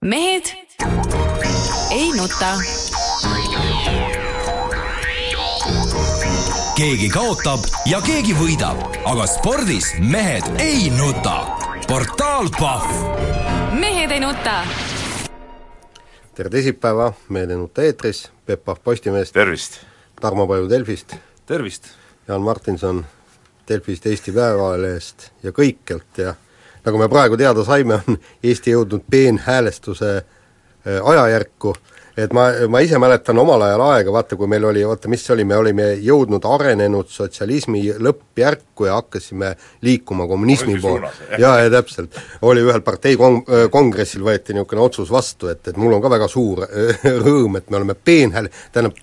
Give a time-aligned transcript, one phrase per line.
[0.00, 0.46] mehed
[1.90, 2.52] ei nuta.
[6.76, 11.36] keegi kaotab ja keegi võidab, aga spordis mehed ei nuta.
[11.88, 12.90] portaal Pahv.
[13.80, 14.62] mehed ei nuta.
[16.34, 19.80] tere teisipäeva, Mehed ei nuta eetris, Peep Pahv Postimehest, tervist!
[20.20, 21.14] Tarmo Paju Delfist,
[21.46, 21.88] tervist!
[22.28, 23.06] Jaan Martinson
[23.68, 26.34] Delfist, Eesti Päevalehest ja kõikjalt ja
[26.84, 31.74] nagu me praegu teada saime, on Eesti jõudnud peenhäälestuse äh, ajajärku,
[32.18, 35.34] et ma, ma ise mäletan omal ajal aega, vaata kui meil oli, vaata mis see
[35.36, 39.52] oli, me olime jõudnud arenenud sotsialismi lõppjärku ja hakkasime
[39.86, 41.10] liikuma kommunismi poole.
[41.38, 42.18] jaa, ja täpselt.
[42.42, 46.28] oli ühel partei kon-, kongressil võeti niisugune otsus vastu, et, et mul on ka väga
[46.30, 46.64] suur
[47.26, 48.98] rõõm, et me oleme peenhääl-, tähendab,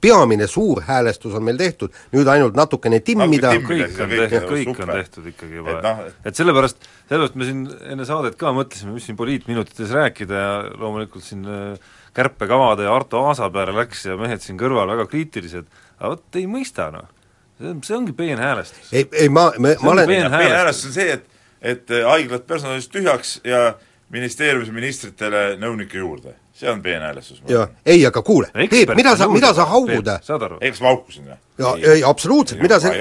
[0.00, 3.56] peamine suur häälestus on meil tehtud, nüüd ainult natukene timmida.
[3.58, 7.66] Kõik on tehtud, kõik on tehtud ikkagi juba, et, no, et sellepärast, sellepärast me siin
[7.96, 13.22] enne saadet ka mõtlesime, mis siin poliitminutites rääkida ja loomulikult siin äh, kärpekavade ja Arto
[13.26, 15.68] Aasa peale läks ja mehed siin kõrval väga kriitilised,
[15.98, 17.08] aga vot ei mõista noh.
[17.58, 18.92] see on, see ongi peenhäälestus.
[18.92, 21.26] ei, ei ma, me, ma olen peenhäälestus on see, et,
[21.74, 23.72] et haiglad personalist tühjaks ja
[24.12, 26.34] ministeeriumis ministritele nõunikke juurde.
[26.52, 27.42] see on peenhäälestus.
[27.48, 30.08] jaa, ei aga kuule, Peep, mida sa, mida sa haugud?
[30.60, 31.38] eks ma haukusin või?
[31.58, 32.92] jaa, ei absoluutselt, mida sa,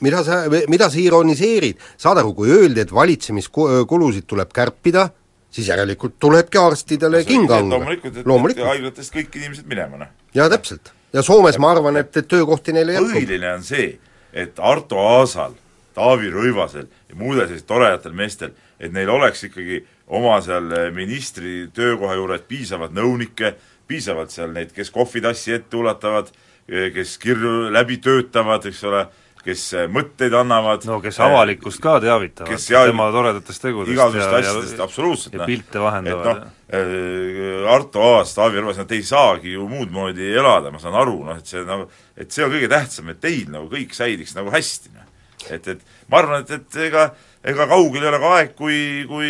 [0.00, 5.08] mida sa, mida sa ironiseerid, saad aru, kui öeldi, et valitsemiskulusid tuleb kärpida,
[5.50, 7.78] siis järelikult tulebki arstidele no, kinga anda.
[7.78, 10.12] loomulikult, et, et haiglatest kõik inimesed minema, noh.
[10.36, 10.92] jaa, täpselt.
[11.12, 13.16] ja Soomes ma arvan, et, et töökohti neile jätkub.
[13.16, 13.90] põhiline on see,
[14.32, 15.56] et Arto Aasal,
[15.98, 19.80] Taavi Rõivasel ja muudel sellistel toredatel meestel, et neil oleks ikkagi
[20.14, 23.54] oma seal ministri töökoha juures piisavalt nõunikke,
[23.88, 26.30] piisavalt seal neid, kes kohvitassi ette ulatavad,
[26.68, 29.06] kes kirju läbi töötavad, eks ole,
[29.44, 30.84] kes äh, mõtteid annavad.
[30.88, 35.36] no kes avalikkust ka teavitavad kes ja, tema toredatest tegudest igasugustest asjadest, absoluutselt.
[35.38, 36.28] ja pilte vahendavad.
[36.28, 40.98] noh, äh, Arto Aas, Taavi Rõivas, nad ei saagi ju muud moodi elada, ma saan
[40.98, 44.36] aru, noh et see nagu, et see on kõige tähtsam, et teil nagu kõik säiliks
[44.38, 45.08] nagu hästi, noh.
[45.48, 47.08] et, et ma arvan, et, et ega
[47.48, 48.78] ega kaugel ei ole ka aeg, kui,
[49.08, 49.28] kui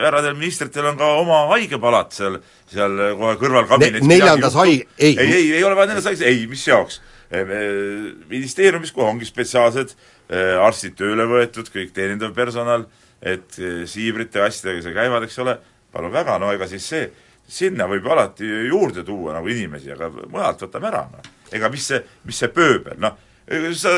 [0.00, 2.38] härradel ministritel on ka oma haigepalat seal,
[2.72, 6.24] seal kohe kõrval kabinetis ne, neljandas haig-, ei ei, ei, ei ole vaja neljandas haiges,
[6.26, 12.86] ei, mis jaoks ministeeriumis, kuhu ongi spetsiaalsed eh, arstid tööle võetud, kõik teenindav personal,
[13.20, 15.56] et eh, siibrite asjadega seal käivad, eks ole,
[15.92, 17.06] palun väga, no ega siis see,
[17.48, 21.30] sinna võib alati juurde tuua nagu inimesi, aga mujalt võtame ära, noh.
[21.52, 23.16] ega mis see, mis see pööbel, noh,
[23.76, 23.96] sa,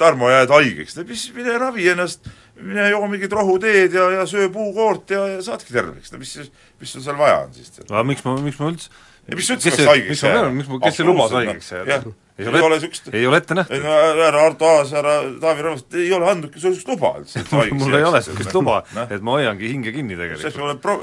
[0.00, 2.26] Tarmo, jääd haigeks, no mis, mine ravi ennast,
[2.60, 6.34] mine joo mingit rohuteed ja, ja söö puukoort ja, ja saadki terveks, no mis,
[6.80, 7.72] mis sul seal vaja on siis?
[7.86, 8.90] aga miks ma, miks ma üldse
[9.30, 10.50] ja mis ütlesid, kas haigeks jääda?
[10.54, 12.12] miks ma, kes see lubas haigeks jääda?
[12.40, 13.84] ei ole, ole niisugust ei ole ette nähtud.
[13.84, 18.20] härra Arto Aas, härra Taavi Rõivas, ei ole andnudki niisugust luba üldse mul ei ole
[18.20, 20.46] niisugust luba, et ma hoiangi hinge kinni tegelikult.
[20.46, 21.00] see peab olema pro-,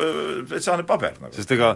[0.47, 1.35] spetsiaalne paber nagu.
[1.37, 1.75] sest ega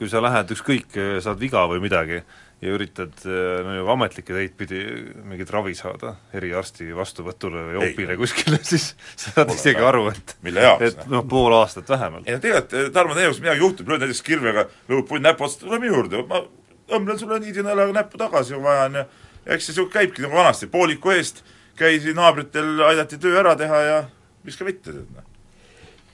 [0.00, 2.22] kui sa lähed ükskõik, saad viga või midagi,
[2.62, 3.24] ja üritad
[3.66, 4.80] no ju ametlikke teid pidi
[5.26, 10.36] mingit ravi saada eriarsti vastuvõtule või opile kuskile, siis sa saad isegi aru, et
[10.86, 12.28] et noh, pool aastat vähemalt.
[12.28, 15.64] ei no tegelikult, Tarmo, teie jaoks midagi juhtub, lööd näiteks kirvega, lõhub pull näpu otsa,
[15.64, 16.44] tule minu juurde, ma
[16.92, 19.04] õmblen sulle niidinõelaga näppu tagasi, kui vaja on ja
[19.46, 21.42] eks see niisugune käibki nagu vanasti, pooliku eest
[21.78, 23.98] käisi naabritel, aidati töö ära teha ja
[24.46, 25.26] viska vette, tead noh.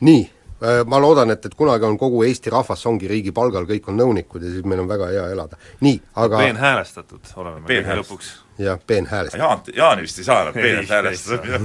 [0.01, 0.38] nii, äh,
[0.87, 4.43] ma loodan, et, et kunagi on kogu Eesti rahvas, ongi riigi palgal, kõik on nõunikud
[4.43, 5.59] ja siis meil on väga hea elada.
[5.87, 8.33] nii, aga peenhäälestatud oleme me kõige lõpuks.
[8.65, 9.45] jah, peenhäälestatud.
[9.45, 11.61] Jaan, Jaani vist ei saa enam peenelt häälestada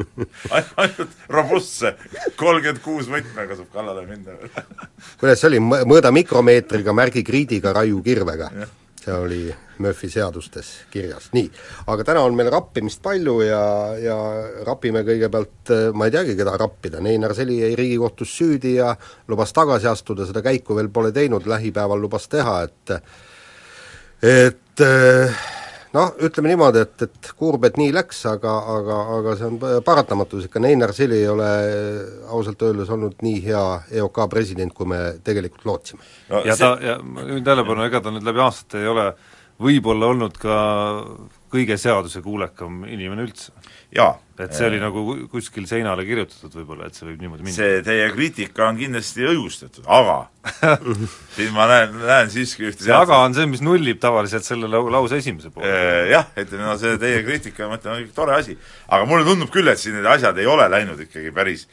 [0.84, 1.96] ainult robustse
[2.36, 4.38] kolmkümmend kuus võtmega saab kallale minna
[5.18, 8.52] kuidas see oli, mõõda mikromeetriga, märgi kriidiga, raiu kirvega?
[9.06, 11.50] See oli Murphy seadustes kirjas, nii.
[11.92, 13.62] aga täna on meil rappimist palju ja,
[14.02, 14.16] ja
[14.66, 18.94] rapime kõigepealt, ma ei teagi, keda rappida, Neinar Seli jäi Riigikohtus süüdi ja
[19.28, 22.96] lubas tagasi astuda, seda käiku veel pole teinud, lähipäeval lubas teha, et
[24.26, 24.86] et
[25.96, 30.48] noh, ütleme niimoodi, et, et kurb, et nii läks, aga, aga, aga see on paratamatus,
[30.48, 31.48] ikka Neinar Sili ei ole
[32.32, 33.64] ausalt öeldes olnud nii hea
[34.00, 36.42] EOK president, kui me tegelikult lootsime no,.
[36.44, 36.62] ja see...
[36.66, 39.10] ta, ja ma juhin tähelepanu, ega ta nüüd läbi aastate ei ole
[39.62, 40.56] võib-olla olnud ka
[41.52, 43.52] kõige seadusekuulekam inimene üldse.
[44.36, 45.02] Et see oli nagu
[45.32, 47.56] kuskil seinale kirjutatud võib-olla, et see võib niimoodi minna.
[47.56, 50.16] see teie kriitika on kindlasti õigustatud, aga
[51.36, 53.06] siin ma näen, näen siiski ühte see teatud...
[53.06, 55.72] aga on see, mis nullib tavaliselt selle lau-, lause esimese poole.
[56.10, 58.58] Jah, et no see teie kriitika, ma ütlen, on tore asi.
[58.90, 61.64] aga mulle tundub küll, et siin need asjad ei ole läinud ikkagi päris,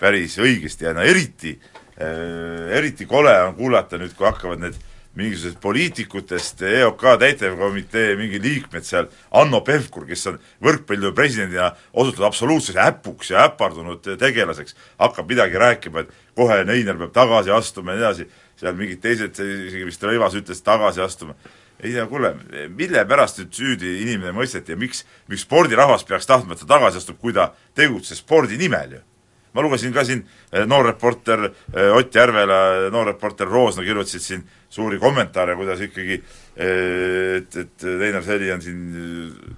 [0.00, 1.56] päris õigesti ja no eriti,
[2.00, 4.78] eriti kole on kuulata nüüd, kui hakkavad need
[5.18, 12.78] mingisugused poliitikutest EOK täitevkomitee mingi liikmed seal, Hanno Pevkur, kes on võrkpalliliidu presidendina osutunud absoluutseks
[12.84, 18.06] äpuks ja äpardunud tegelaseks, hakkab midagi rääkima, et kohe Neiner peab tagasi astuma ja nii
[18.06, 18.28] edasi,
[18.60, 21.34] seal mingid teised, isegi vist Rõivas ütles tagasi astuma,
[21.82, 22.34] ei tea, kuule,
[22.76, 25.02] mille pärast nüüd süüdi inimene mõisteti ja miks,
[25.32, 29.06] miks spordirahvas peaks tahtma, et ta tagasi astub, kui ta tegutses spordi nimel ju?
[29.52, 35.56] Ma lugesin ka siin, eh, noorreporter eh, Ott Järvela, noorreporter Roosna kirjutasid siin suuri kommentaare,
[35.58, 38.84] kuidas ikkagi eh, et, et Einar Seli on siin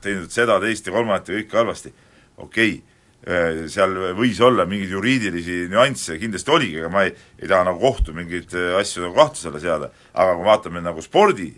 [0.02, 1.92] teinud seda, teist ja kolmandat ja kõike halvasti.
[2.36, 2.88] okei okay.,
[3.70, 8.10] seal võis olla mingeid juriidilisi nüansse, kindlasti oligi, aga ma ei, ei taha nagu kohtu
[8.16, 8.50] mingeid
[8.80, 11.52] asju nagu kahtluse alla seada, aga kui vaatame nagu spordi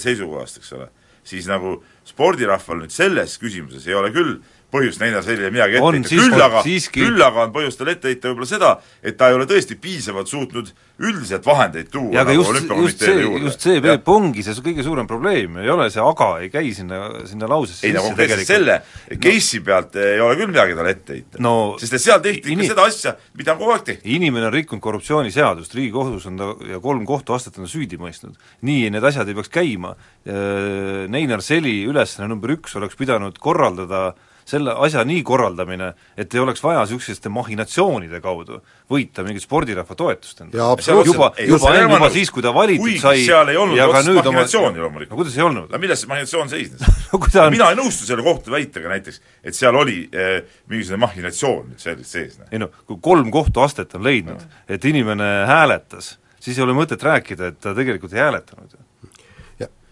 [0.00, 0.86] seisukohast, eks ole,
[1.20, 1.74] siis nagu
[2.08, 6.42] spordirahval nüüd selles küsimuses ei ole küll äh, põhjust Neinar Sellile midagi ette heita, küll
[6.42, 6.62] aga,
[6.94, 8.72] küll aga on põhjust tal ette heita võib-olla seda,
[9.02, 10.72] et ta ei ole tõesti piisavalt suutnud
[11.06, 15.58] üldiselt vahendeid tuua nagu just, just see, just see, Peep, ongi see kõige suurem probleem,
[15.62, 18.78] ei ole see aga, ei käi sinna, sinna lausesse ei no konkreetselt selle
[19.22, 21.42] case'i pealt ei ole küll midagi talle ette heita.
[21.44, 21.56] No,.
[21.80, 24.12] sest et seal tehti ikka seda asja, mida on kogu aeg tehtud.
[24.18, 28.34] inimene on rikkunud korruptsiooniseadust, Riigikohus on ta ja kolm kohtuastet on ta süüdi mõistnud.
[28.66, 29.94] nii need asjad ei peaks käima,
[30.26, 36.40] Neinar Seli ülesanne number üks oleks pidanud korraldada äh, selle asja nii korraldamine, et ei
[36.40, 38.60] oleks vaja niisuguste mahhinatsioonide kaudu
[38.90, 40.76] võita mingit spordirahva toetust endale.
[41.06, 44.84] juba, juba juba siis, kui ta valitud sai seal ei olnud otsest mahhinatsiooni oma...
[44.84, 45.10] loomulikult.
[45.10, 45.68] no kuidas ei olnud?
[45.72, 47.50] no milles see mahhinatsioon seisnes no, on...
[47.54, 50.38] mina ei nõustu selle kohtuväitega näiteks, et seal oli eh,
[50.70, 52.38] mingisugune mahhinatsioon nüüd seal sees.
[52.50, 57.52] ei noh, kui kolm kohtuastet on leidnud, et inimene hääletas, siis ei ole mõtet rääkida,
[57.52, 58.85] et ta tegelikult ei hääletanud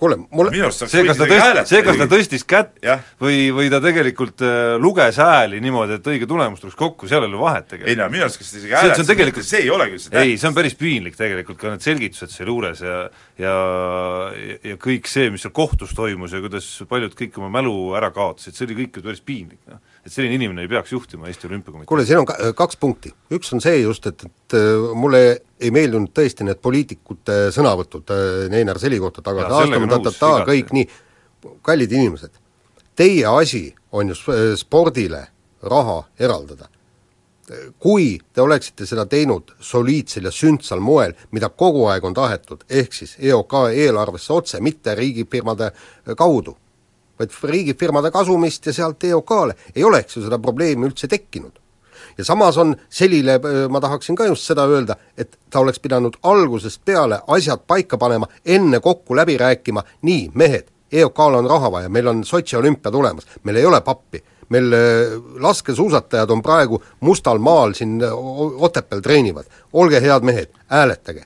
[0.05, 2.99] kuule, mul see, kas ta tõstis, see, kas ta tõstis kätt ja.
[3.23, 7.33] või, või ta tegelikult äh, luges hääli niimoodi, et õige tulemus tuleks kokku, seal ei
[7.33, 7.93] ole vahet tegelikult.
[7.93, 9.49] ei no minu arust, kas ta isegi hääletas, tegelikult...
[9.49, 10.35] see ei olegi see tähtis.
[10.35, 13.01] ei, see on päris piinlik tegelikult, ka need selgitused seal juures ja
[13.41, 13.57] ja,
[14.63, 18.57] ja kõik see, mis seal kohtus toimus ja kuidas paljud kõik oma mälu ära kaotasid,
[18.57, 21.89] see oli kõik ju päris piinlik, noh et selline inimene ei peaks juhtima Eesti Olümpiakomiteed.
[21.89, 25.23] kuule, siin on ka, kaks punkti, üks on see just, et, et äh, mulle
[25.61, 30.89] ei meeldinud tõesti need poliitikute sõnavõtud äh, Einar Seli kohta taga, ta-ta-ta, kõik nii,
[31.65, 32.37] kallid inimesed,
[32.97, 35.27] teie asi on ju spordile
[35.65, 36.69] raha eraldada.
[37.79, 42.93] kui te oleksite seda teinud soliidsel ja sündsal moel, mida kogu aeg on tahetud, ehk
[42.97, 45.69] siis EOK eelarvesse otse, mitte riigifirmade
[46.17, 46.57] kaudu,
[47.19, 51.53] vaid riigifirmade kasumist ja sealt EOK-le, ei oleks ju seda probleemi üldse tekkinud.
[52.19, 56.17] ja samas on Selile, äh, ma tahaksin ka just seda öelda, et ta oleks pidanud
[56.23, 61.89] algusest peale asjad paika panema, enne kokku läbi rääkima, nii, mehed, EOK-l on raha vaja,
[61.89, 64.71] meil on Sotši olümpia tulemas, meil ei ole pappi, meil
[65.41, 71.25] laskesuusatajad on praegu mustal maal siin Otepääl treenivad, olge head mehed, hääletage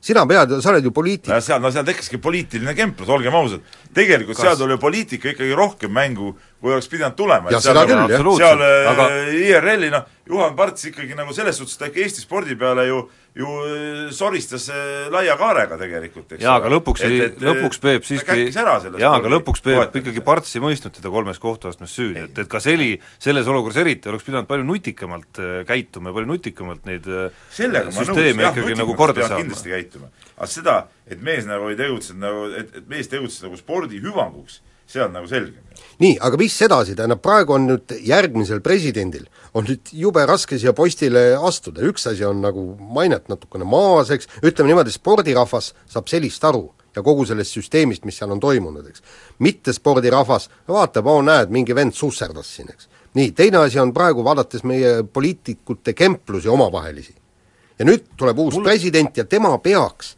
[0.00, 1.32] sina pead, sa oled ju poliitik.
[1.44, 3.64] seal, no seal tekkiski poliitiline kemplus, olgem ausad.
[3.94, 4.46] tegelikult Kas...
[4.46, 7.52] seal tuli poliitika ikkagi rohkem mängu, kui oleks pidanud tulema.
[7.60, 9.08] seda küll, seal aga...
[9.36, 13.04] IRL-i, noh, Juhan Parts ikkagi nagu selles suhtes, ta ikka Eesti spordi peale ju
[13.34, 18.48] ju äh, soristas äh, laia kaarega tegelikult, eks jaa, aga lõpuks ei, lõpuks Peep siiski
[18.50, 22.62] jaa, aga lõpuks Peep ikkagi Parts ei mõistnud teda kolmes kohtuastmes süüdi, et, et ka
[22.62, 27.06] Seli selles olukorras eriti oleks pidanud palju nutikamalt äh, käituma ja palju nutikamalt neid
[27.54, 29.44] Sellega süsteeme nõus, ikkagi nagu korda saama.
[29.44, 30.10] kindlasti käituma.
[30.36, 34.58] aga seda, et mees nagu ei tegutsenud nagu, et, et mees tegutses nagu spordi hüvanguks,
[34.90, 35.62] see on nagu selge.
[36.02, 40.72] nii, aga mis edasi, tähendab praegu on nüüd järgmisel presidendil on nüüd jube raske siia
[40.76, 46.44] postile astuda, üks asi on nagu mainet natukene maas, eks, ütleme niimoodi, spordirahvas saab sellist
[46.46, 49.02] aru ja kogu sellest süsteemist, mis seal on toimunud, eks.
[49.42, 52.90] mittespordirahvas vaatab, oo näed, mingi vend susserdas siin, eks.
[53.18, 57.14] nii, teine asi on praegu, vaadates meie poliitikute kemplusi omavahelisi.
[57.78, 58.64] ja nüüd tuleb uus Mul...
[58.70, 60.16] president ja tema peaks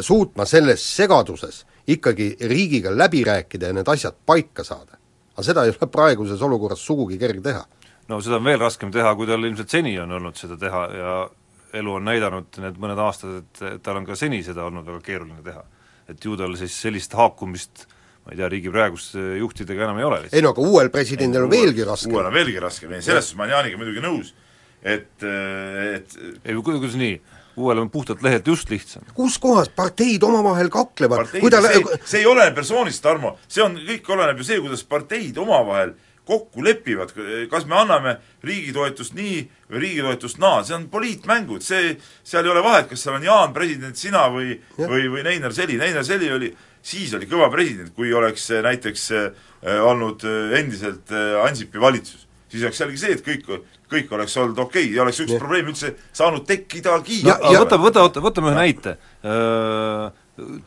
[0.00, 4.98] suutma selles segaduses ikkagi riigiga läbi rääkida ja need asjad paika saada.
[5.34, 7.64] aga seda ei ole praeguses olukorras sugugi kerge teha
[8.08, 11.14] no seda on veel raskem teha, kui tal ilmselt seni on olnud seda teha ja
[11.74, 15.42] elu on näidanud need mõned aastad, et tal on ka seni seda olnud väga keeruline
[15.44, 15.64] teha.
[16.08, 17.86] et ju tal siis sellist haakumist
[18.24, 20.38] ma ei tea, riigi praeguste juhtidega enam ei ole lihtsalt.
[20.38, 22.12] ei no aga uuel presidendil on veelgi raskem.
[22.12, 24.34] uuel on veelgi raskem, ei selles suhtes ma olen Jaaniga muidugi nõus,
[24.82, 27.16] et, et ei, kuidas nii?
[27.56, 29.04] Uuel on puhtalt lehelt just lihtsam.
[29.14, 31.28] kus kohas parteid omavahel kaklevad?
[31.30, 31.62] Ta...
[31.68, 35.94] see, see ei olene persoonist, Tarmo, see on, kõik oleneb ju see, kuidas parteid omavahel
[36.24, 37.10] kokku lepivad,
[37.50, 41.94] kas me anname riigi toetust nii või riigi toetust naa, see on poliitmängud, see,
[42.24, 45.76] seal ei ole vahet, kas seal on Jaan president, sina või, või, või Neinar Seli,
[45.80, 46.48] Neinar Seli oli,
[46.84, 49.50] siis oli kõva president, kui oleks äh, näiteks äh,
[49.84, 51.12] olnud äh, endiselt
[51.44, 52.24] Ansipi valitsus.
[52.54, 53.48] Siis oleks jällegi see, et kõik,
[53.90, 57.20] kõik oleks olnud okei okay, ja oleks niisugust probleemi üldse saanud tekkidagi.
[57.26, 58.96] ja, ja võta, võta, võta, võtame ühe näite.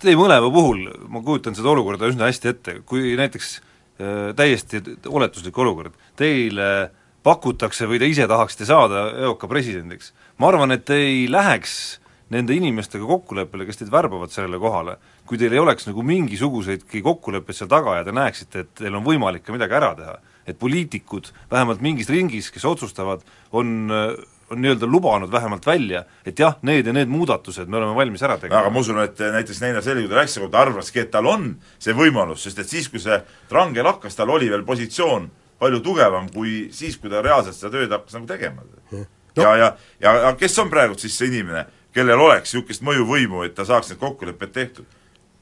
[0.03, 5.57] Teie mõlema puhul ma kujutan seda olukorda üsna hästi ette, kui näiteks äh, täiesti oletuslik
[5.59, 6.91] olukord, teile
[7.27, 11.97] pakutakse või te ise tahaksite saada EOK presidendiks, ma arvan, et te ei läheks
[12.33, 17.59] nende inimestega kokkuleppele, kes teid värbavad sellele kohale, kui teil ei oleks nagu mingisuguseidki kokkuleppeid
[17.59, 20.17] seal taga ja te näeksite, et teil on võimalik ka midagi ära teha.
[20.47, 23.91] Et poliitikud vähemalt mingis ringis, kes otsustavad, on
[24.49, 28.37] on nii-öelda lubanud vähemalt välja, et jah, need ja need muudatused me oleme valmis ära
[28.39, 28.61] tegema.
[28.61, 31.49] aga ma usun, et näiteks Neina Selg, kui ta läks, ta arvaski, et tal on
[31.79, 33.17] see võimalus, sest et siis, kui see
[33.49, 35.27] trange lakkas, tal oli veel positsioon
[35.59, 38.63] palju tugevam kui siis, kui ta reaalselt seda tööd hakkas nagu tegema.
[38.91, 39.03] ja,
[39.35, 43.55] ja, ja, ja, ja kes on praegu siis see inimene, kellel oleks niisugust mõjuvõimu, et
[43.57, 44.85] ta saaks need kokkulepped tehtud.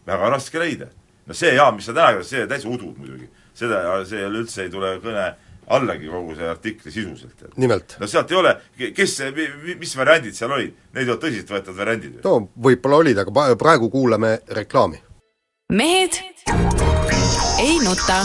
[0.07, 0.87] väga raske leida.
[1.25, 3.29] no see jaam, mis sa täna see täitsa udud muidugi.
[3.55, 5.33] Seda, see üldse ei tule kõne
[5.67, 7.45] allagi kogu see artikli sisuselt.
[7.57, 7.95] nimelt?
[7.99, 8.55] no sealt ei ole,
[8.95, 9.17] kes,
[9.79, 12.19] mis variandid seal olid, need ei ole tõsiseltvõetavad variandid.
[12.23, 15.01] no võib-olla olid, aga praegu kuulame reklaami.
[15.73, 16.21] mehed
[17.59, 18.21] ei nuta.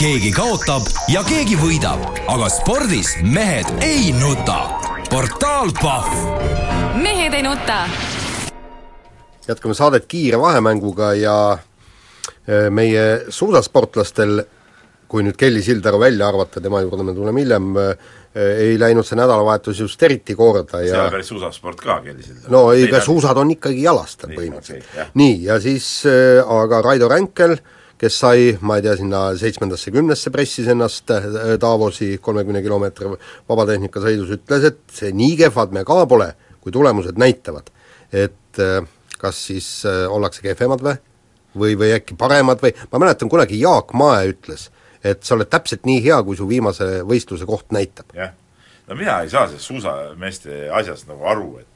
[0.00, 4.62] keegi kaotab ja keegi võidab, aga spordis mehed ei nuta.
[5.10, 6.96] portaal Pahv.
[7.02, 7.84] mehed ei nuta.
[9.50, 14.44] Jätkame saadet kiire vahemänguga ja äh, meie suusasportlastel,
[15.10, 19.18] kui nüüd Kelly Sildaru välja arvata, tema juurde me tuleme hiljem, äh, ei läinud see
[19.18, 22.52] nädalavahetus just eriti korda ja see on päris suusasport ka, Kelly Sildaru.
[22.54, 25.10] no ei, ka suusad on ikkagi jalast põhimõtteliselt okay,.
[25.18, 27.58] nii, ja siis äh, aga Raido Ränkel
[28.00, 31.10] kes sai, ma ei tea, sinna seitsmendasse, kümnesse pressis ennast
[31.60, 33.10] Davosi kolmekümne kilomeetri
[33.50, 36.30] vabatehnika sõidus, ütles, et see nii kehvad me ka pole,
[36.64, 37.68] kui tulemused näitavad.
[38.10, 38.80] et äh,
[39.20, 40.98] kas siis äh, ollakse kehvemad või,
[41.54, 44.68] või, või äkki paremad või, ma mäletan kunagi Jaak Mae ütles,
[45.04, 48.12] et sa oled täpselt nii hea, kui su viimase võistluse koht näitab.
[48.16, 48.34] jah,
[48.88, 51.68] no mina ei saa sellest suusameeste asjast nagu aru, et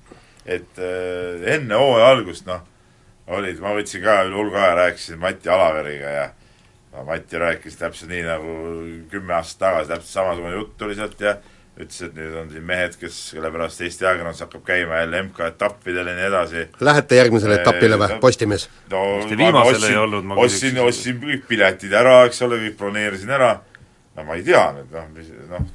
[0.44, 2.60] et äh, enne hooaja algust noh,
[3.32, 6.26] olid, ma võtsin ka üle hulga aja, rääkisin Mati Alaveriga ja
[6.92, 8.56] no Mati rääkis täpselt nii, nagu
[9.12, 11.38] kümme aastat tagasi, täpselt samasugune jutt tuli sealt ja
[11.74, 16.10] ütles, et nüüd on siin mehed, kes, kelle pärast Eesti ajakirjandus hakkab käima jälle MK-etappidel
[16.10, 16.66] ja nii edasi.
[16.86, 18.68] Lähete järgmisele etapile või, Postimees?
[18.92, 23.50] no viimasele ei olnud, ma ostsin, ostsin kõik piletid ära, eks ole, kõik broneerisin ära,
[24.14, 25.66] no ma ei tea nüüd, noh, mis, noh,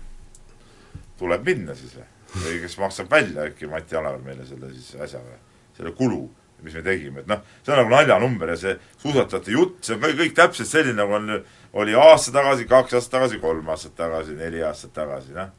[1.20, 2.08] tuleb minna siis või?
[2.30, 5.40] või kes maksab välja äkki Mati Alaver meile selle siis asja või,
[5.76, 6.28] selle kulu
[6.64, 10.02] mis me tegime, et noh, see on nagu naljanumber ja see suusatajate jutt, see on
[10.04, 11.38] kõik, kõik täpselt selline, nagu on,
[11.80, 15.54] oli aasta tagasi, kaks aastat tagasi, kolm aastat tagasi, neli aastat tagasi, noh.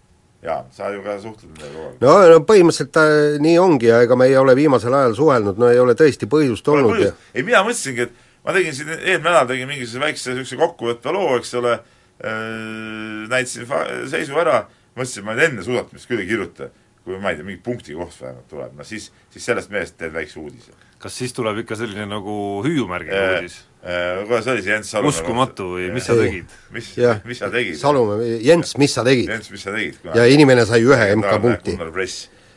[0.45, 2.01] Jaa, sa ju ka suhtled nendega kogu aeg.
[2.05, 3.05] no, no põhimõtteliselt ta
[3.45, 6.67] nii ongi ja ega me ei ole viimasel ajal suhelnud, no ei ole tõesti põhjust
[6.67, 7.15] Pole olnud põhjust.
[7.31, 11.17] ja ei, mina mõtlesingi, et ma tegin siin, eelmine nädal tegin mingisuguse väikse niisuguse kokkuvõtva
[11.17, 12.37] loo, eks ole äh,,
[13.33, 13.69] näitasin
[14.13, 14.63] seisu ära,
[14.95, 16.71] mõtlesin, et ma nüüd enne suusatamist küll ei kirjuta
[17.05, 20.13] kui ma ei tea, mingi punkti koht vähemalt tuleb, no siis, siis sellest mehest teed
[20.15, 20.77] väikse uudise.
[21.01, 23.57] kas siis tuleb ikka selline nagu hüüumärgiga äh, uudis?
[23.81, 26.51] Kuidas oli see Jens Salumäe uskumatu või mis sa tegid?
[26.75, 26.91] mis,
[27.25, 27.79] mis sa tegid?
[27.81, 29.31] Salumäe, Jens, mis sa tegid?
[29.33, 29.97] Jens, mis sa tegid?
[30.17, 31.79] ja inimene sai ühe MK-punkti.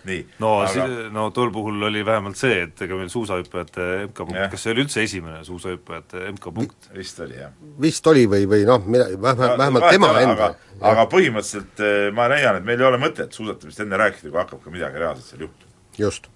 [0.04, 0.20] nii.
[0.44, 0.88] no aga...
[1.16, 5.08] no tol puhul oli vähemalt see, et ega meil suusahüppajate MK-punkt, kas see oli üldse
[5.08, 6.92] esimene suusahüppajate MK-punkt?
[6.98, 7.56] vist oli, jah.
[7.88, 10.52] vist oli või, või noh, mida, vähemalt, vähemalt tema enda.
[10.52, 14.44] aga, aga põhimõtteliselt eh, ma leian, et meil ei ole mõtet suusatamist enne rääkida, kui
[14.44, 15.72] hakkab ka midagi reaalselt seal juhtuma.
[16.04, 16.28] just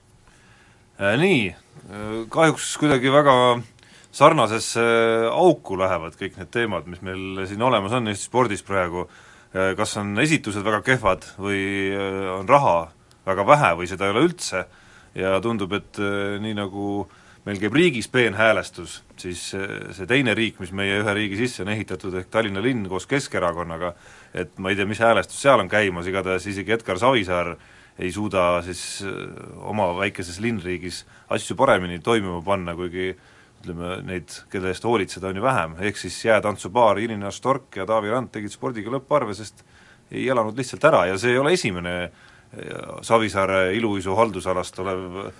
[0.95, 1.17] äh,.
[1.19, 3.33] Nii, äh, kahjuks kuidagi väga
[4.17, 4.83] sarnasesse
[5.29, 9.05] auku lähevad kõik need teemad, mis meil siin olemas on Eesti spordis praegu,
[9.53, 11.61] äh, kas on esitused väga kehvad või
[11.93, 12.89] äh, on raha
[13.27, 14.65] väga vähe või seda ei ole üldse?
[15.17, 17.07] Ja tundub, et äh, nii nagu
[17.47, 21.71] meil käib riigis peenhäälestus, siis äh, see teine riik, mis meie ühe riigi sisse on
[21.73, 23.93] ehitatud, ehk Tallinna linn koos Keskerakonnaga,
[24.35, 27.55] et ma ei tea, mis häälestus seal on käimas, igatahes isegi Edgar Savisaar
[27.97, 29.23] ei suuda siis äh,
[29.69, 33.13] oma väikeses linnriigis asju paremini toimima panna, kuigi
[33.67, 38.13] ütleme, neid, kelle eest hoolitseda, on ju vähem, ehk siis jäätantsupaar Irina Stork ja Taavi
[38.13, 39.65] Rand tegid spordiga lõpparve, sest
[40.11, 42.11] ei elanud lihtsalt ära ja see ei ole esimene äh,
[43.03, 45.31] Savisaare iluuisu haldusalast olev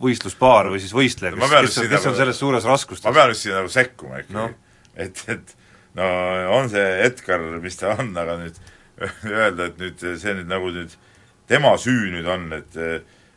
[0.00, 3.06] võistluspaar või siis võistleja, kes, kes, kes nagu, on selles suures raskustes.
[3.06, 4.48] ma pean nüüd siin nagu sekkuma ikkagi no.,
[4.96, 5.52] et, et
[5.96, 6.08] no
[6.56, 8.58] on see Edgar, mis ta on, aga nüüd
[9.36, 10.96] öelda, et nüüd see nüüd nagu nüüd
[11.46, 12.80] tema süü nüüd on, et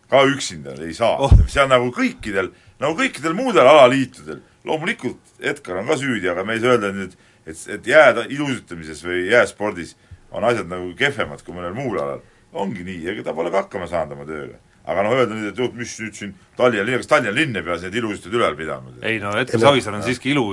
[0.10, 2.52] ka üksinda ei saa oh., see on nagu kõikidel,
[2.82, 7.14] nagu kõikidel muudel alaliitudel, loomulikult Edgar on ka süüdi, aga me ei saa öelda nüüd,
[7.46, 9.96] et, et jää ilusutamises või jääspordis
[10.32, 13.88] on asjad nagu kehvemad kui mõnel muul alal ongi nii, ega ta pole ka hakkama
[13.90, 14.58] saanud oma tööga.
[14.90, 17.66] aga noh, öelda nüüd, et juht, mis nüüd siin Tallinna linn, kas Tallinna linn ei
[17.66, 18.94] pea neid ilusaid üleval pidama?
[19.06, 20.46] ei no Edgar Savisaar on siiski ilu,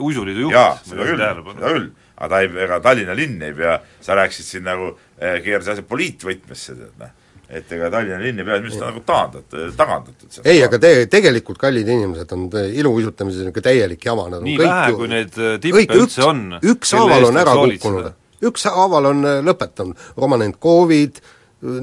[0.00, 0.56] uisuliidu juht.
[0.56, 4.48] jaa, seda küll, seda küll, aga ta ei, ega Tallinna linn ei pea, sa rääkisid
[4.48, 7.12] siin nagu eh,, keerasid asja poliitvõtmesse, tead noh.
[7.52, 11.60] Et ega Tallinna linn ei pea minu arust nagu taandatud, tagandatud ei, aga te-, tegelikult
[11.60, 15.38] kallid inimesed on iluuisutamises niisugune täielik jama, nad on nii kõik vähe, ju- kui neid
[15.38, 16.42] äh, tippe kõik üldse on,
[16.72, 18.10] ükshaaval on ära kukkunud,
[18.50, 21.20] ükshaaval on äh, lõpetanud, Romanenkovid,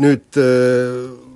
[0.01, 1.27] nüüd äh,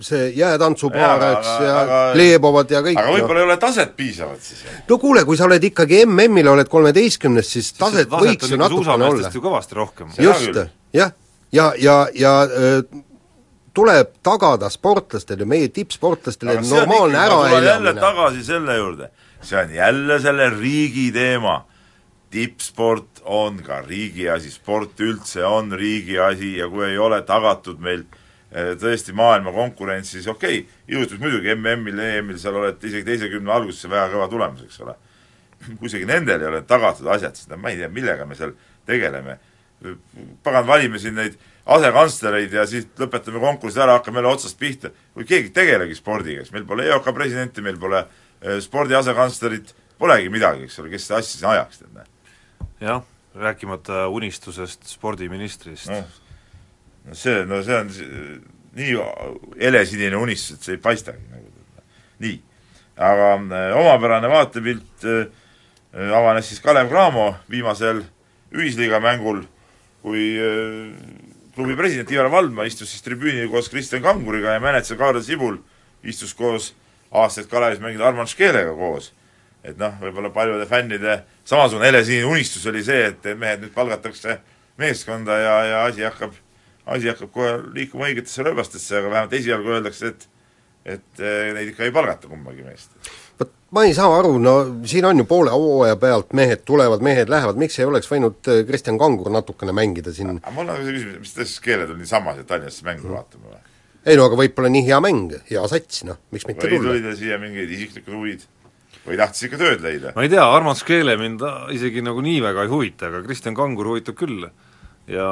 [0.00, 3.18] see jäätantsupaar, eks, ja aga- Leebovad ja kõik aga no.
[3.18, 4.64] võib-olla ei ole taset piisavat siis?
[4.88, 9.34] no kuule, kui sa oled ikkagi MM-il, oled kolmeteistkümnes, siis taset võiks ju natukene olla.
[9.36, 10.16] kõvasti rohkem.
[10.16, 11.10] Just jah, ja,
[11.52, 12.34] ja, ja, ja
[13.74, 17.94] tuleb tagada sportlastele, meie tippsportlastele normaalne äraelamine.
[18.00, 19.10] tagasi selle juurde,
[19.42, 21.64] see on jälle selle riigi teema.
[22.30, 27.80] tippsport on ka riigi asi, sport üldse on riigi asi ja kui ei ole tagatud
[27.82, 28.04] meil
[28.52, 33.30] eh, tõesti maailma konkurents, siis okei okay,, ilustus muidugi MM-il, EM-il, seal oled isegi teise
[33.32, 34.94] kümne alguses väga kõva tulemus, eks ole.
[35.80, 38.54] kui isegi nendel ei ole tagatud asjad, siis no ma ei tea, millega me seal
[38.86, 39.38] tegeleme.
[40.42, 41.34] pagan, valime siin neid
[41.66, 44.90] asekantslereid ja siis lõpetame konkursi ära, hakkame jälle otsast pihta.
[45.14, 49.74] kui keegi ei tegelegi spordiga, siis meil pole EOK presidenti, meil pole eh, spordi asekantslerit,
[49.98, 52.06] polegi midagi, eks ole, kes seda asja siin ajaks, tead näe.
[52.80, 53.02] jah,
[53.34, 56.06] rääkimata unistusest spordiministrist noh,
[57.06, 57.92] no see, no see on
[58.76, 58.96] nii
[59.60, 61.46] helesinine unistus, et see ei paistagi nagu.
[62.20, 62.40] nii,
[63.00, 65.26] aga äh, omapärane vaatepilt äh,
[65.94, 68.02] äh, avanes siis Kalev Cramo viimasel
[68.50, 69.44] ühisliiga mängul,
[70.02, 71.29] kui äh,
[71.60, 75.60] klubi president Ivar Valdma istus siis tribüünil koos Kristjan Kanguriga ja mänedžer Kaarel Sibul
[76.02, 76.72] istus koos
[77.10, 79.12] aastaid Kalevis mänginud Arman Škelega koos
[79.64, 84.38] et noh, võib-olla paljude fännide samasugune helesinine unistus oli see, et mehed nüüd palgatakse
[84.80, 86.36] meeskonda ja, ja asi hakkab,
[86.88, 90.28] asi hakkab kohe liikuma õigetesse rööbastesse, aga vähemalt esialgu öeldakse, et
[90.80, 92.94] et eh, neid ikka ei palgata kumbagi meest.
[93.40, 94.54] Vot ma ei saa aru, no
[94.88, 98.62] siin on ju poole hooaja pealt mehed tulevad, mehed lähevad, miks ei oleks võinud äh,
[98.68, 102.48] Kristjan Kangur natukene mängida siin aga mul on küsimus, mis tõesti keeled on niisama siia
[102.48, 103.60] Tallinnasse mängu vaatama või?
[104.10, 107.06] ei no aga võib-olla nii hea mäng, hea sats, noh, miks mitte või tulla tulid
[107.08, 108.48] teil siia mingid isiklikud huvid
[109.06, 110.14] või tahtis ikka tööd leida?
[110.16, 113.92] ma ei tea, Armas Keele mind isegi nagu nii väga ei huvita, aga Kristjan Kangur
[113.92, 114.48] huvitab küll.
[115.10, 115.30] ja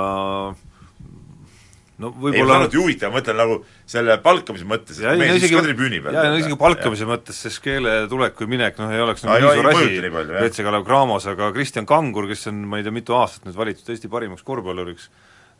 [2.02, 3.56] no võib-olla ei huvita, ma mõtlen nagu
[3.88, 6.18] selle palkamise mõttes, ja et mees no istus ka tribüüni peal.
[6.18, 9.46] jaa, no isegi palkamise mõttes, sest keele tulek või minek, noh ei oleks nagu ei,
[9.46, 10.30] nii suur asi.
[10.44, 13.90] WC Kalev Cramos, aga Kristjan Kangur, kes on, ma ei tea, mitu aastat nüüd valitud
[13.94, 15.10] Eesti parimaks korvpalluriks,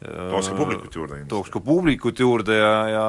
[0.04, 1.34] tooks ka publikut juurde kindlasti.
[1.34, 3.06] tooks ka publikut juurde ja, ja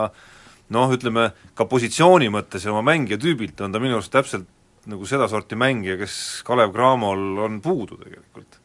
[0.74, 4.50] noh, ütleme ka positsiooni mõttes ja oma mängija tüübilt on ta minu arust täpselt
[4.90, 6.16] nagu sedasorti mängija, kes
[6.48, 8.58] Kalev Cramol on puudu tegelikult.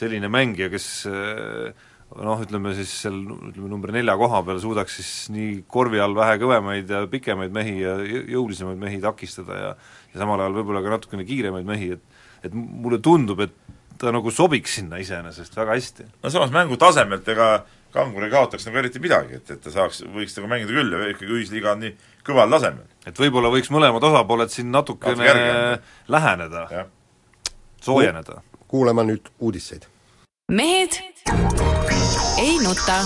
[0.00, 5.10] selline mängija, kes eh, noh, ütleme siis seal ütleme number nelja koha peal suudaks siis
[5.34, 9.74] nii korvi all vähe kõvemaid ja pikemaid mehi ja jõ- jõulisemaid mehi takistada ja
[10.14, 12.02] ja samal ajal võib-olla ka natukene kiiremaid mehi, et
[12.42, 13.52] et mulle tundub, et
[14.00, 16.06] ta nagu sobiks sinna iseenesest väga hästi.
[16.22, 17.50] no samas mängu tasemelt ega
[17.90, 21.08] Kangur ei kaotaks nagu eriti midagi, et, et ta saaks, võiks temaga mängida küll ja
[21.10, 21.94] ikkagi ühisliiga on nii
[22.26, 22.84] kõval tasemel.
[23.06, 26.84] et võib-olla võiks mõlemad osapooled siin natukene Natuke läheneda,
[27.82, 28.42] soojeneda.
[28.70, 29.86] kuulame nüüd uudiseid.
[30.50, 30.90] Mehed
[32.38, 33.04] ei nuta.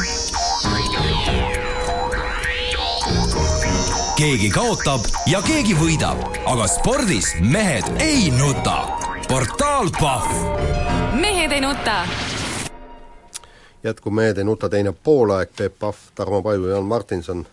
[4.16, 8.78] keegi kaotab ja keegi võidab, aga spordis mehed ei nuta.
[9.28, 10.32] portaal Pahv
[11.20, 12.06] mehed ei nuta.
[13.84, 17.46] jätkub Mehed ei nuta teine poolaeg, Peep Pahv, Tarmo Paju, Jaan Martinson.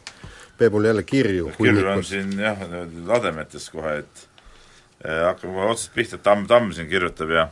[0.58, 2.58] Peepul jälle kirju kirjul on siin jah,
[3.06, 4.30] lademetes kohe, et
[5.04, 7.50] eh, hakkame kohe otsast pihta, Tamm, Tamm siin kirjutab ja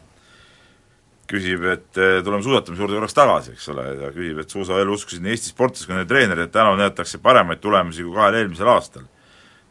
[1.30, 5.24] küsib, et eh, tuleme suusatamise juurde korraks tagasi, eks ole, ja küsib, et suusaelu uskusid
[5.24, 9.08] nii Eesti sportlased kui nende treenerid, et tänavu näidatakse paremaid tulemusi kui kahel eelmisel aastal.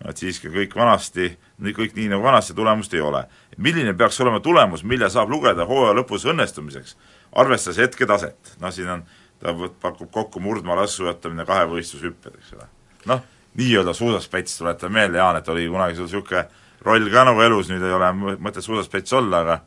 [0.08, 1.32] et siiski kõik vanasti,
[1.74, 3.24] kõik nii nagu vanasti, tulemust ei ole.
[3.56, 6.96] milline peaks olema tulemus, mille saab lugeda hooaja lõpus õnnestumiseks,
[7.32, 8.54] arvestades hetketaset?
[8.60, 9.02] noh, siin on,
[9.42, 12.68] ta pakub kokku murdmaa lassujatamine, kahevõistlushüpped, eks ole.
[13.06, 13.24] noh,
[13.58, 16.46] nii-öelda suusaspets, tuletan meelde, Jaan, et oli kunagi sul niisugune
[16.86, 19.60] roll ka nagu elus, nüüd ei ole mõ- mõtet suusaspets olla, aga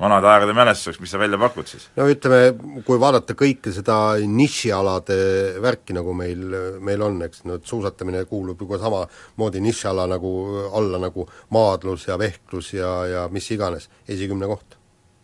[0.00, 1.88] vanade aegade mälestuseks, mis sa välja pakud siis?
[1.96, 5.18] no ütleme, kui vaadata kõike seda nišialade
[5.62, 6.44] värki, nagu meil,
[6.84, 10.32] meil on, eks, no suusatamine kuulub ju ka samamoodi nišiala nagu
[10.78, 14.78] alla nagu maadlus ja vehklus ja, ja mis iganes, esikümne koht.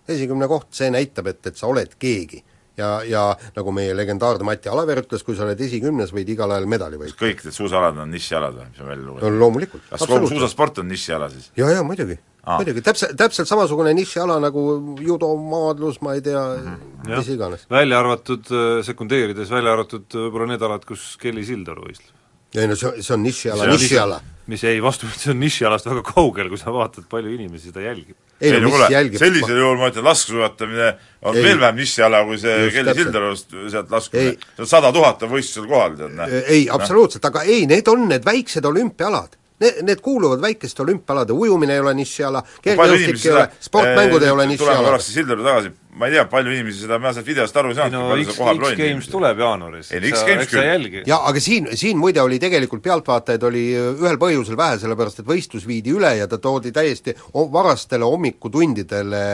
[0.08, 2.42] esikümne koht, see näitab, et, et sa oled keegi.
[2.76, 6.66] ja, ja nagu meie legendaarne Mati Alaver ütles, kui sa oled esikümnes, võid igal ajal
[6.66, 7.18] medali võita.
[7.20, 9.40] kõik need suusaalad on nišialad või, mis on välja no lugenud?
[9.46, 11.52] loomulikult, kas suusasport on nišiala siis?
[11.56, 12.58] jaa, jaa, muidugi Aa.
[12.60, 14.64] muidugi, täpselt, täpselt samasugune nišiala nagu
[15.00, 17.14] judo, maadlus, ma ei tea mm, -hmm.
[17.16, 17.64] mis iganes.
[17.70, 18.50] välja arvatud,
[18.84, 22.12] sekundeerides välja arvatud võib-olla need alad, kus Kelly Sildaru võistleb.
[22.60, 24.20] ei no see, see on nišiala, nišiala.
[24.52, 28.18] mis ei, vastupidi, see on nišialast väga kaugel, kui sa vaatad, palju inimesi seda jälgib.
[28.40, 30.90] ei no mis jälgib sellisel juhul ma ütlen, laskesuusatamine
[31.22, 31.46] on ei.
[31.46, 34.36] veel vähem nišiala kui see Kelly Sildarust sealt laskumine.
[34.64, 36.44] sada tuhat on võistlusel kohal, tead, näe.
[36.44, 41.76] ei, absoluutselt, aga ei, need on need väiksed olümpiaalad Need, need kuuluvad väikeste olümpialade, ujumine
[41.76, 44.72] ei ole nišiala, kergejõustik ei ole, sportmängud ei ole nišiala.
[44.72, 47.76] tuleme korraks Sildaru tagasi, ma ei tea, palju inimesi seda, ma sealt videost aru ei
[47.78, 48.74] saanudki no, palju seda kohal rondi.
[48.74, 49.92] X-Games tuleb jaanuaris.
[49.94, 50.98] ei X-Games küll.
[51.06, 55.68] jaa, aga siin, siin muide oli tegelikult pealtvaatajaid oli ühel põhjusel vähe, sellepärast et võistlus
[55.70, 57.14] viidi üle ja ta toodi täiesti
[57.54, 59.24] varastele hommikutundidele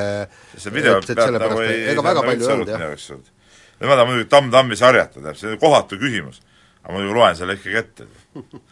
[0.52, 3.22] see video pealt nagu ei ega väga palju ei olnud, jah.
[3.80, 6.44] Nemad on muidugi tamm-tammi sarjata, tähendab, see on kohatu küsimus.
[6.84, 8.10] aga ma muidugi loen selle ikkagi ette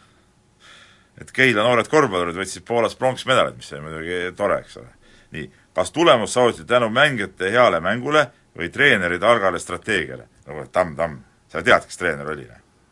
[1.21, 4.93] et Keila noored korvpallurid võtsid Poolas pronksmedalit, mis oli muidugi tore, eks ole.
[5.35, 8.25] nii, kas tulemus saavutati tänu mängijate heale mängule
[8.57, 10.25] või treeneri targale strateegiale?
[10.47, 12.47] nagu tamm-tamm, sa tead, kes treener oli?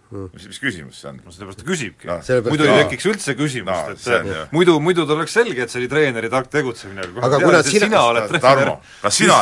[0.07, 0.29] Hmm.
[0.31, 1.17] mis, mis küsimus see on?
[1.19, 2.15] no sellepärast ta küsibki no,.
[2.47, 5.81] muidu ei tekiks üldse küsimust no,, et see, muidu, muidu ta oleks selge, et see
[5.81, 9.39] oli treeneri tark tegutsemine, aga aga kuna sina, sina oled treener, kas sina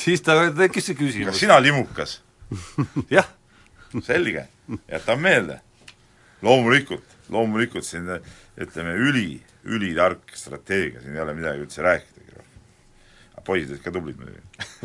[0.00, 1.30] siis ta tekkis see küsimus.
[1.30, 2.16] kas sina limukas
[3.18, 3.30] jah.
[4.02, 4.48] selge,
[4.90, 5.60] jätame meelde.
[6.42, 8.08] loomulikult loomulikult siin
[8.58, 13.44] ütleme, üli, ülitark strateegia, siin ei ole midagi üldse rääkidagi rohkem.
[13.44, 14.42] poisid olid ka tublid muidugi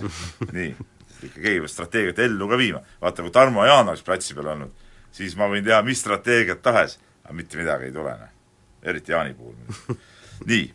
[0.58, 0.69] nii,
[1.23, 2.84] ikka keegi peab strateegiat ellu ka viima.
[3.01, 6.97] vaata, kui Tarmo Jaan oleks platsi peal olnud, siis ma võin teha mis strateegiat tahes,
[7.23, 8.34] aga mitte midagi ei tule, noh.
[8.84, 9.99] eriti Jaani puhul
[10.49, 10.65] nii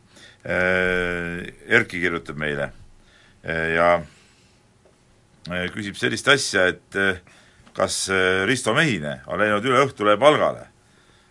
[0.48, 1.42] äh,,
[1.78, 2.70] Erki kirjutab meile
[3.44, 7.02] äh, ja äh, küsib sellist asja, et
[7.78, 8.08] kas
[8.48, 10.64] Risto Mehine on läinud üle Õhtulehe palgale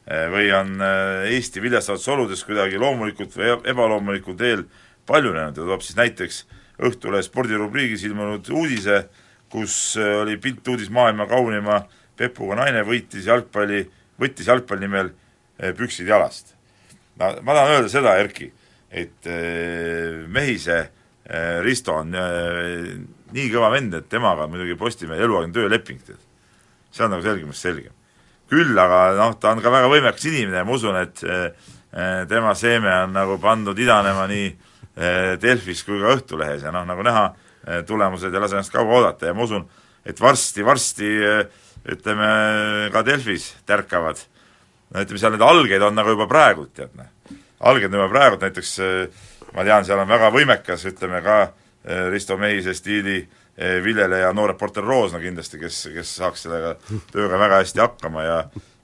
[0.08, 4.64] või on eh, Eesti viljastavates oludes kuidagi loomulikult või ebaloomulikul teel
[5.08, 6.46] paljunenud ja toob siis näiteks
[6.78, 9.08] Õhtulehe spordirubriigis ilmunud uudise,
[9.52, 11.82] kus eh, oli piltuudis maailma kaunima
[12.18, 13.82] pepuga naine võitis jalgpalli,
[14.22, 15.12] võttis jalgpalli nimel
[15.78, 16.54] püksid jalast.
[17.18, 18.52] no ma tahan öelda seda, Erki,
[18.90, 19.26] et
[20.30, 20.78] Mehise
[21.66, 26.22] Risto on nii kõva vend, et temaga muidugi Postimehe eluaegne tööleping, tead.
[26.92, 27.94] see on nagu selgemast selgem
[28.50, 31.50] küll aga noh, ta on ka väga võimekas inimene ja ma usun, et eh,
[31.92, 36.88] eh, tema seeme on nagu pandud idanema nii eh, Delfis kui ka Õhtulehes ja noh,
[36.88, 37.28] nagu näha,
[37.84, 39.66] tulemused ei lase ennast kaua oodata ja ma usun,
[40.08, 41.10] et varsti-varsti
[41.92, 42.30] ütleme,
[42.94, 44.22] ka Delfis tärkavad,
[44.94, 47.10] no ütleme, seal neid algeid on nagu juba praegult, tead noh.
[47.68, 48.72] alged on juba praegult, näiteks
[49.52, 51.42] ma tean, seal on väga võimekas, ütleme ka
[52.08, 56.76] Risto Mehise stiili äh, Eh, viljeleja noor reporter Roosna kindlasti, kes, kes saaks sellega
[57.10, 58.36] tööga väga hästi hakkama ja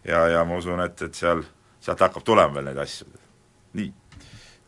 [0.08, 1.44] ja, ja ma usun, et, et seal,
[1.84, 3.08] sealt hakkab tulema veel neid asju.
[3.78, 3.90] nii,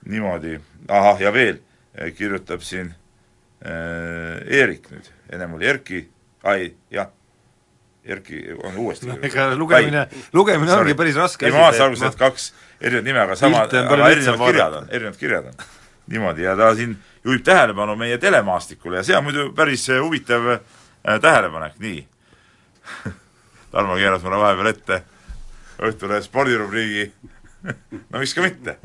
[0.10, 0.56] niimoodi,
[0.90, 1.60] ahah, ja veel
[1.94, 2.90] eh, kirjutab siin
[3.66, 6.02] äh, Eerik nüüd, ennem oli Erki,
[6.44, 7.12] ai, jah,
[8.06, 10.92] Erki on uuesti no, ega lugemine, lugemine Sorry.
[10.92, 11.56] ongi päris raske asi.
[11.56, 15.52] ma vaatasin alguses, et kaks erinevat nime, aga sama, aga erinevad kirjad on, erinevad kirjad
[15.52, 15.66] on.
[16.08, 20.48] Niimoodi, ja ta siin juhib tähelepanu meie telemaastikule ja see on muidu päris äh, huvitav
[20.56, 20.60] äh,
[21.22, 22.08] tähelepanek, nii.
[23.72, 25.02] Tarmo keeras mulle vahepeal ette
[25.86, 27.10] Õhtulehe spordirubriigi.
[28.14, 28.76] No miks ka mitte.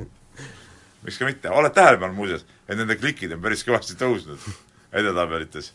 [1.04, 4.40] miks ka mitte, oled tähele pannud muuseas, et nende klikid on päris kõvasti tõusnud
[4.96, 5.74] edetabelites?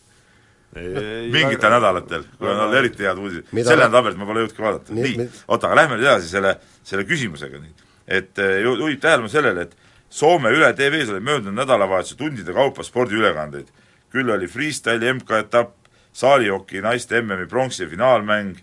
[1.32, 4.96] mingitel nädalatel, kui on olnud eriti head uudised, selle tabelit ma pole jõudnud ka vaadata,
[4.96, 7.84] nii, oota, aga lähme nüüd edasi selle, selle küsimusega nüüd.
[8.06, 13.66] et äh, juhib tähelepanu sellele, et Soome Üle TV-s oli möödunud nädalavahetuse tundide kaupa spordiülekandeid.
[14.10, 15.74] küll oli freestyle'i MK-etapp,
[16.12, 18.56] saalijoki naiste MM-i pronksi finaalmäng,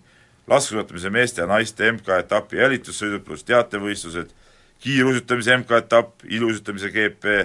[0.46, 4.32] laskesuusatamise meeste ja naiste MK-etapi jälitussõidud pluss teatevõistlused,
[4.80, 7.36] kiiruisutamise MK-etapp, iluuisutamise GP,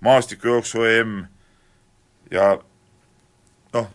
[0.00, 1.12] maastikujooksu EM
[2.30, 2.56] ja
[3.74, 3.86] noh,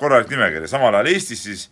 [0.00, 1.68] korralik nimekiri, samal ajal Eestis siis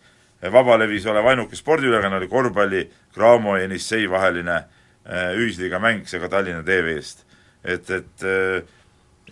[0.53, 6.63] vabalevis olev ainuke spordiülekanne oli korvpalli Graamo ja Jenissei vaheline äh, ühisliiga mäng, seega Tallinna
[6.63, 7.30] TV-st
[7.63, 8.61] et, et äh,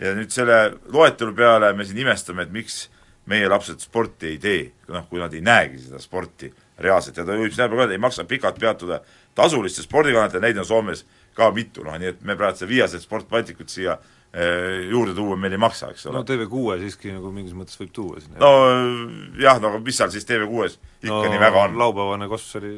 [0.00, 0.58] ja nüüd selle
[0.92, 2.84] loetelu peale me siin imestame, et miks
[3.30, 7.20] meie lapsed sporti ei tee, noh, kui nad ei näegi seda sporti reaalselt.
[7.20, 9.00] Ja ta juhib selle peale, et ei maksa pikalt peatuda.
[9.36, 11.04] Tasulistel spordikanalitel, neid on Soomes
[11.36, 13.98] ka mitu, noh nii et me praegu seda Viaset Sport Balticut siia
[14.90, 16.20] juurde tuua meil ei maksa, eks ole.
[16.20, 18.38] no TV6 siiski nagu mingis mõttes võib tuua sinna.
[18.38, 18.50] no
[19.42, 21.78] jah, no aga mis seal siis TV6-s ikka no, nii väga on?
[21.80, 22.70] laupäevane koss oli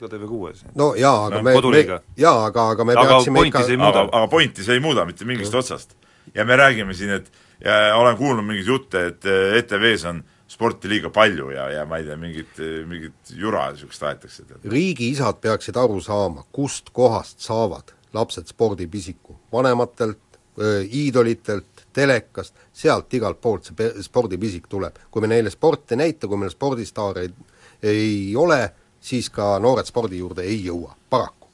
[0.00, 0.70] ka TV6-s.
[0.72, 4.30] no jaa, aga no, me, me, jaa, aga, aga me aga peaksime ikka aga, aga
[4.32, 5.92] pointi see ei muuda mitte mingist otsast.
[6.34, 7.28] ja me räägime siin, et
[7.60, 9.28] ja olen kuulnud mingeid jutte, et
[9.60, 14.48] ETV-s on sporti liiga palju ja, ja ma ei tea, mingit, mingit jura niisugust aetakse.
[14.64, 20.18] riigiisad peaksid aru saama, kust kohast saavad lapsed spordipisiku, vanematelt,
[20.58, 24.98] iidolitelt, telekast, sealt igalt poolt see spordipisik tuleb.
[25.10, 27.34] kui me neile sporti ei näita, kui meil spordistaareid
[27.82, 28.60] ei ole,
[29.00, 31.48] siis ka noored spordi juurde ei jõua, paraku.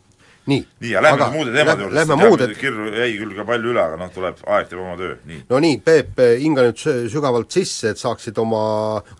[0.46, 2.48] nii, nii, ja lähme muude teemade juurde, sest muude...
[2.58, 5.40] kirju jäi küll ka palju üle, aga noh, tuleb, aeg teeb oma töö, nii.
[5.50, 8.64] no nii, Peep, hinga nüüd sügavalt sisse, et saaksid oma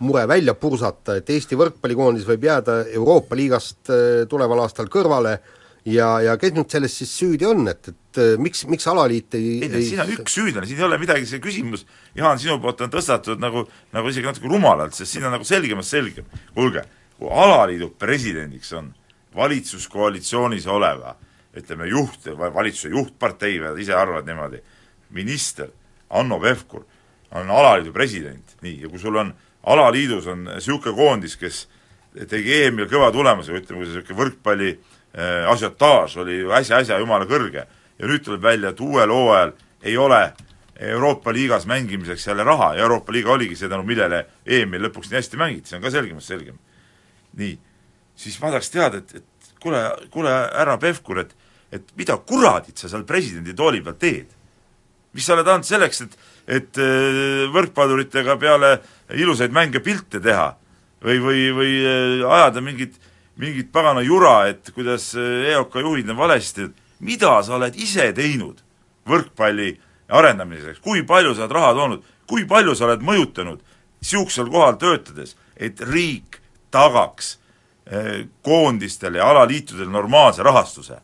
[0.03, 5.37] mure välja pursata, et Eesti võrkpallikoondis võib jääda Euroopa liigast äh, tuleval aastal kõrvale
[5.87, 9.49] ja, ja kes nüüd selles siis süüdi on, et, et äh, miks, miks alaliit ei
[9.61, 11.85] ei, ei siin on üks süüdlane, siin ei ole midagi, see küsimus,
[12.17, 15.95] Jaan, sinu poolt on tõstatatud nagu, nagu isegi natuke rumalalt, sest siin on nagu selgemast
[15.95, 16.27] selgem.
[16.53, 16.85] kuulge,
[17.19, 18.93] kui alaliidu presidendiks on
[19.35, 21.15] valitsuskoalitsioonis oleva
[21.57, 24.59] ütleme, juht, valitsuse juhtpartei või ise arvavad niimoodi,
[25.13, 25.69] minister
[26.13, 26.85] Hanno Pevkur
[27.37, 29.31] on alaliidu president, nii, ja kui sul on,
[29.69, 31.63] alaliidus on niisugune koondis, kes
[32.29, 37.65] tegi EM-il kõva tulemuse, ütleme, kui see niisugune võrkpalli äh, asiotaaž oli äsja-äsja jumala kõrge
[37.99, 39.53] ja nüüd tuleb välja, et uuel hooajal
[39.83, 40.23] ei ole
[40.79, 45.19] Euroopa liigas mängimiseks jälle raha ja Euroopa liiga oligi see, tänu millele EM-il lõpuks nii
[45.19, 46.57] hästi mängiti, see on ka selgemast selgem.
[47.37, 47.57] nii,
[48.15, 51.35] siis ma tahaks teada, et, et kuule, kuule härra Pevkur, et
[51.73, 54.39] et mida kuradit sa seal presidendi tooli peal teed?
[55.13, 56.13] mis sa oled andnud selleks, et,
[56.57, 58.71] et äh, võrkpalluritega peale
[59.13, 60.47] ilusaid mänge pilte teha
[61.05, 62.95] või, või, või äh, ajada mingit,
[63.37, 66.65] mingit pagana jura, et kuidas äh, EOK juhid on valesti,
[67.03, 68.63] mida sa oled ise teinud
[69.09, 69.73] võrkpalli
[70.13, 73.61] arendamiseks, kui palju sa oled raha toonud, kui palju sa oled mõjutanud
[74.03, 76.39] niisugusel kohal töötades, et riik
[76.73, 77.37] tagaks
[78.43, 80.99] koondistele ja alaliitudele normaalse rahastuse?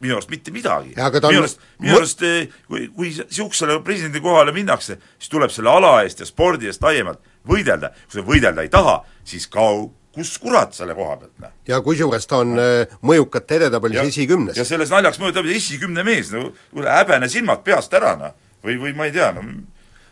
[0.00, 0.94] Minu arust mitte midagi.
[0.96, 6.00] minu arust, minu arust eh, kui, kui niisugusele presidendi kohale minnakse, siis tuleb selle ala
[6.02, 10.74] eest ja spordi eest laiemalt võidelda, kui sa võidelda ei taha, siis kao kus kurat
[10.74, 11.56] selle koha pealt, noh.
[11.68, 14.56] ja kusjuures ta on äh, mõjukate edetabelis esikümnes.
[14.58, 18.34] ja selles naljaks mõjutab esikümne mees, no kuule, häbene silmad peast ära, noh.
[18.64, 19.44] või, või ma ei tea, no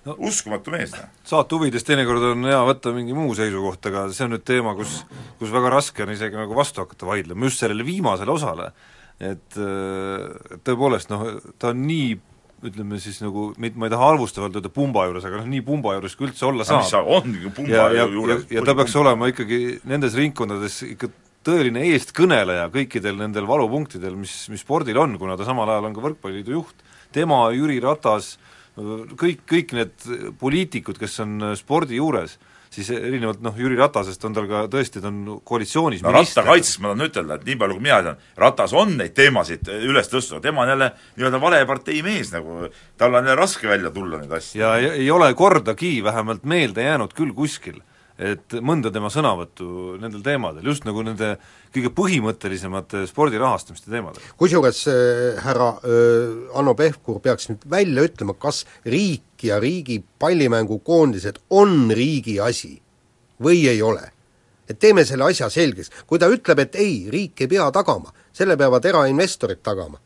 [0.08, 1.08] no, uskumatu mees, noh.
[1.26, 5.02] saate huvides teinekord on hea võtta mingi muu seisukoht, aga see on nüüd teema, kus,
[5.40, 8.70] kus väga raske on isegi nagu vastu hakata vaidlema, just sellele viimasele osale
[9.18, 11.26] et äh, tõepoolest noh,
[11.58, 12.12] ta on nii
[12.66, 16.16] ütleme siis nagu, ma ei taha halvustavalt öelda pumba juures, aga noh, nii pumba juures
[16.18, 16.82] kui üldse olla saab.
[16.82, 18.44] mis sa, ongi pumba ja, juures.
[18.48, 21.10] ja, ja ta peaks olema ikkagi nendes ringkondades ikka
[21.46, 26.04] tõeline eestkõneleja kõikidel nendel valupunktidel, mis, mis spordil on, kuna ta samal ajal on ka
[26.04, 28.34] Võrkpalliliidu juht, tema, Jüri Ratas,
[28.78, 30.08] kõik, kõik need
[30.40, 32.36] poliitikud, kes on spordi juures,
[32.74, 36.80] siis erinevalt noh, Jüri Ratasest on tal ka tõesti, ta on koalitsioonis no Ratta kaitseks
[36.82, 40.42] ma tahan ütelda, et nii palju, kui mina tean, Ratas on neid teemasid üles tõstnud,
[40.44, 42.68] tema on jälle nii-öelda vale partei mees nagu,
[43.00, 44.60] tal on jälle raske välja tulla neid asju.
[44.60, 47.80] ja ei, ei ole kordagi vähemalt meelde jäänud küll kuskil,
[48.18, 51.36] et mõnda tema sõnavõttu nendel teemadel, just nagu nende
[51.74, 54.24] kõige põhimõttelisemate spordi rahastamiste teemadel.
[54.40, 61.38] kusjuures äh, härra äh, Hanno Pevkur peaks nüüd välja ütlema, kas riik ja riigi pallimängukoondised
[61.54, 62.74] on riigi asi
[63.42, 64.10] või ei ole.
[64.68, 68.56] et teeme selle asja selgeks, kui ta ütleb, et ei, riik ei pea tagama, selle
[68.58, 69.96] peavad erainvestorid tagama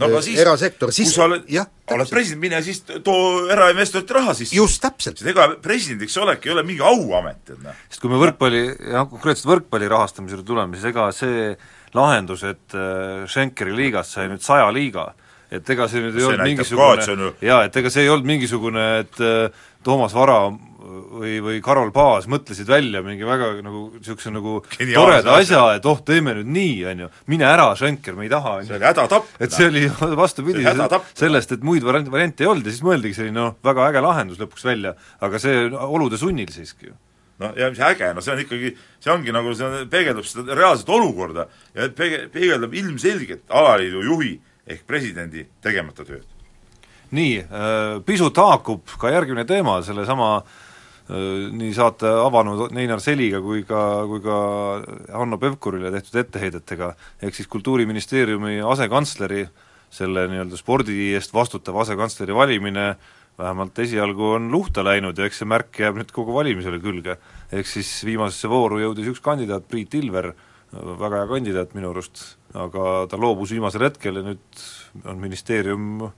[0.00, 1.48] no aga siis, erasektor, siis kui sa oled,
[1.94, 4.56] oled president, mine siis too erainvestorite raha sisse.
[4.56, 5.20] just, täpselt.
[5.20, 7.82] sest ega presidendiks olek ei ole mingi auamet, et noh.
[7.88, 11.50] sest kui me võrkpalli, jah, konkreetselt võrkpalli rahastamise juurde tuleme, siis ega see
[11.96, 15.10] lahendus, et äh, Schenkeri liigast sai nüüd saja liiga,
[15.52, 19.20] et ega see nüüd ei olnud mingisugune jaa, et ega see ei olnud mingisugune, et
[19.20, 20.46] äh, Toomas Vara
[20.92, 26.00] või, või Karol Paas mõtlesid välja mingi väga nagu niisuguse nagu toreda asja, et oh,
[26.06, 28.70] teeme nüüd nii, on ju, mine ära, Schenker, me ei taha, on ju.
[28.70, 29.30] see oli hädatapp.
[29.42, 29.84] et see oli
[30.22, 30.66] vastupidi
[31.18, 34.42] sellest, et muid variante, variante ei olnud ja siis mõeldigi selline noh, väga äge lahendus
[34.42, 36.96] lõpuks välja, aga see olude sunnil siiski ju
[37.42, 40.90] noh, ja mis äge, no see on ikkagi, see ongi nagu, see peegeldab seda reaalset
[40.92, 44.34] olukorda ja peege-, peegeldab ilmselgelt alaliidu juhi
[44.68, 46.26] ehk presidendi tegemata tööd.
[47.12, 50.71] nii, äh, pisut haakub ka järgmine teema sellesama Äh,
[51.08, 54.36] nii saate avanud Einar Seliga kui ka, kui ka
[55.12, 59.46] Hanno Pevkurile tehtud etteheidetega, ehk siis Kultuuriministeeriumi asekantsleri,
[59.92, 62.94] selle nii-öelda spordi eest vastutava asekantsleri valimine
[63.38, 67.16] vähemalt esialgu on luhta läinud ja eks see märk jääb nüüd kogu valimisele külge.
[67.52, 70.32] ehk siis viimasesse vooru jõudis üks kandidaat, Priit Ilver,
[70.72, 74.64] väga hea kandidaat minu arust, aga ta loobus viimasel hetkel ja nüüd
[75.04, 76.10] on ministeerium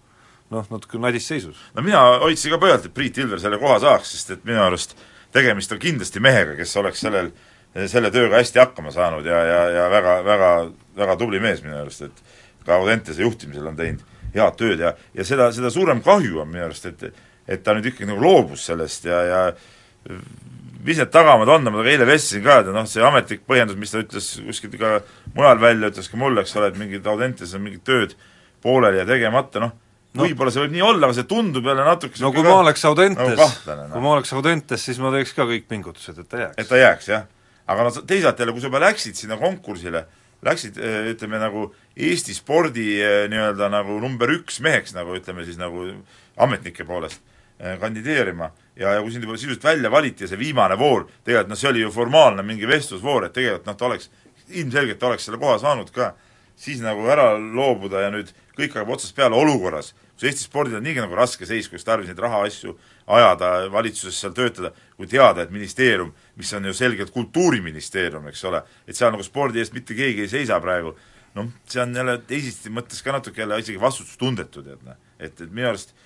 [0.53, 1.59] noh, natuke nadis seisus.
[1.75, 4.97] no mina hoidsin ka pöialt, et Priit Ilver selle koha saaks, sest et minu arust
[5.35, 7.31] tegemist on kindlasti mehega, kes oleks sellel,
[7.91, 10.51] selle tööga hästi hakkama saanud ja, ja, ja väga, väga,
[10.97, 14.05] väga tubli mees minu arust, et ka Audentese juhtimisel on teinud
[14.35, 17.09] head tööd ja, ja seda, seda suurem kahju on minu arust, et
[17.45, 19.41] et ta nüüd ikkagi nagu loobus sellest ja, ja
[20.85, 23.93] mis need tagamaad on, ma temaga eile vestlesin ka, et noh, see ametlik põhjendus, mis
[23.93, 24.99] ta ütles kuskilt ka
[25.37, 28.15] mujal välja, ütles ka mulle, eks ole, et mingid Audentes on mingid tööd
[28.65, 29.75] pooleli ja tegemata, noh,
[30.14, 30.24] no.
[30.24, 33.22] võib-olla see võib nii olla, aga see tundub jälle natuke no kui ma oleks Audentes
[33.29, 33.92] nagu, no.
[33.92, 36.59] kui ma oleks Audentes, siis ma teeks ka kõik pingutused, et ta jääks.
[36.62, 37.27] et ta jääks, jah.
[37.66, 40.05] aga no teisalt jälle, kui sa juba läksid sinna konkursile,
[40.44, 40.81] läksid
[41.14, 42.88] ütleme nagu Eesti spordi
[43.33, 45.88] nii-öelda nagu number üks meheks, nagu ütleme siis nagu
[46.42, 47.22] ametnike poolest
[47.81, 51.59] kandideerima ja, ja kui sind juba sisuliselt välja valiti ja see viimane voor, tegelikult noh,
[51.59, 54.11] see oli ju formaalne mingi vestlusvoor, et tegelikult noh, ta oleks,
[54.50, 56.12] ilmselgelt oleks selle koha saanud ka,
[56.59, 60.85] siis nagu ära loobuda ja nüüd kõik hakkab otsast peale olukorras, kus Eesti spordil on
[60.87, 62.77] niigi nagu raske seis, kus tarvis neid rahaasju
[63.16, 68.62] ajada, valitsuses seal töötada, kui teada, et ministeerium, mis on ju selgelt kultuuriministeerium, eks ole,
[68.87, 70.94] et seal nagu spordi eest mitte keegi ei seisa praegu,
[71.35, 75.00] noh, see on jälle teisiti mõttes ka natuke jälle isegi vastutustundetu, tead noh.
[75.18, 75.96] et, et minu arust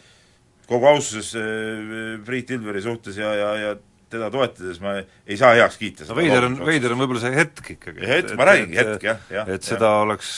[0.68, 3.76] kogu austuses äh, Priit Ilveri suhtes ja, ja, ja
[4.08, 7.74] teda toetades ma ei saa heaks kiita no veider on, veider on võib-olla see hetk
[7.76, 8.08] ikkagi.
[8.08, 9.52] hetk, ma räägingi, hetk jah, jah.
[9.52, 10.04] et seda jah.
[10.06, 10.32] oleks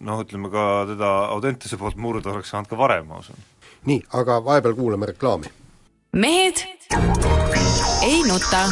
[0.00, 3.36] noh, ütleme ka teda Audentese poolt murda oleks saanud ka varem, ma usun.
[3.88, 5.50] nii, aga vahepeal kuulame reklaami.
[6.12, 6.64] mehed
[8.02, 8.64] ei nuta.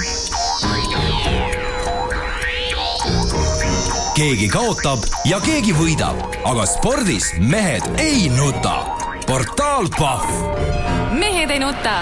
[4.17, 8.83] keegi kaotab ja keegi võidab, aga spordis mehed ei nuta.
[9.27, 10.31] portaal Pahv.
[11.19, 12.01] mehed ei nuta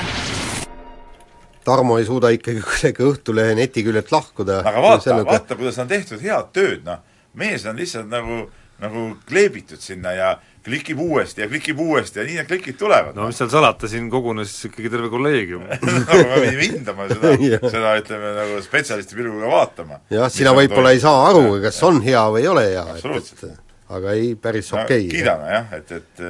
[1.65, 4.63] Tarmo ei suuda ikkagi kuidagi Õhtulehe netiküljelt lahkuda.
[4.65, 7.05] aga vaata, vaata, kuidas on tehtud head tööd, noh.
[7.35, 8.47] mees on lihtsalt nagu
[8.81, 10.31] nagu kleebitud sinna ja
[10.65, 13.17] klikib uuesti ja klikib uuesti ja nii need klikid tulevad.
[13.17, 17.33] no mis seal salata, siin kogunes ikkagi terve kolleegium no me pidime hindama seda
[17.73, 20.01] seda ütleme nagu spetsialisti pilguga vaatama.
[20.13, 23.95] jah, sina võib-olla ei saa aru, kas on hea või ei ole hea, et, et
[23.97, 25.15] aga ei, päris no, okei okay..
[25.17, 26.25] kiidame jah, et, et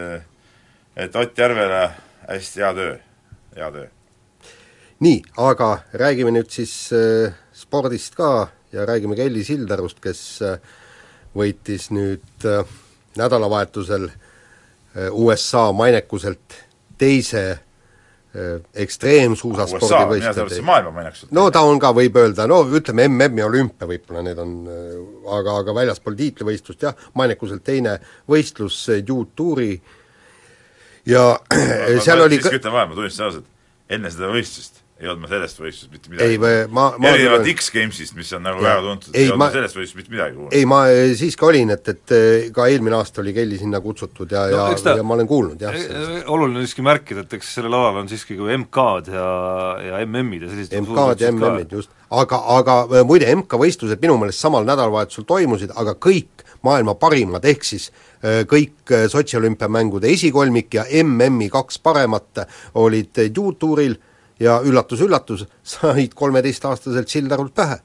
[1.00, 1.84] et Ott Järvele
[2.28, 2.94] hästi hea töö,
[3.56, 3.86] hea töö.
[5.00, 10.58] nii, aga räägime nüüd siis äh, spordist ka ja räägime Kelly Sildarust, kes äh,
[11.36, 12.64] võitis nüüd äh,
[13.18, 16.56] nädalavahetusel äh, USA mainekuselt
[16.98, 21.32] teise äh, ekstreemsuusaspordi võistluste maailma mainekuselt?
[21.36, 24.58] no ta on ka, võib öelda, no ütleme, MM-i olümpia võib-olla need on,
[25.38, 27.98] aga, aga väljaspool tiitlivõistlust jah, mainekuselt teine
[28.30, 29.72] võistlus, Youth Touri
[31.08, 33.50] ja no, seal oli siiski ütlen vahele, ma tunnistan ausalt,
[33.90, 38.14] enne seda võistlust ei olnud ma sellest võistlusest mitte midagi ei, ma, ma erinevalt X-Gamesist,
[38.18, 40.56] mis on nagu ja, väga tuntud, ei olnud ma sellest võistlusest mitte midagi kuulnud.
[40.58, 40.80] ei, ma
[41.16, 42.14] siiski olin, et, et
[42.56, 45.76] ka eelmine aasta oli Kelly sinna kutsutud ja no,, ja, ja ma olen kuulnud jah
[45.76, 46.28] sellest.
[46.34, 49.30] oluline siiski märkida, et eks sellel alal on siiski ka MK-d ja,
[49.86, 51.96] ja MM-id ja sellised MK-d ja MM-id, just.
[52.20, 52.76] aga, aga
[53.08, 57.88] muide, MK-võistlused minu meelest samal nädalavahetusel toimusid, aga kõik maailma parimad, ehk siis
[58.20, 62.44] kõik Sotši olümpiamängude esikolmik ja MM-i kaks paremat
[62.76, 63.96] olid juutuuril
[64.40, 67.80] ja üllatus-üllatus, said kolmeteistaastaselt Sildarult pähe.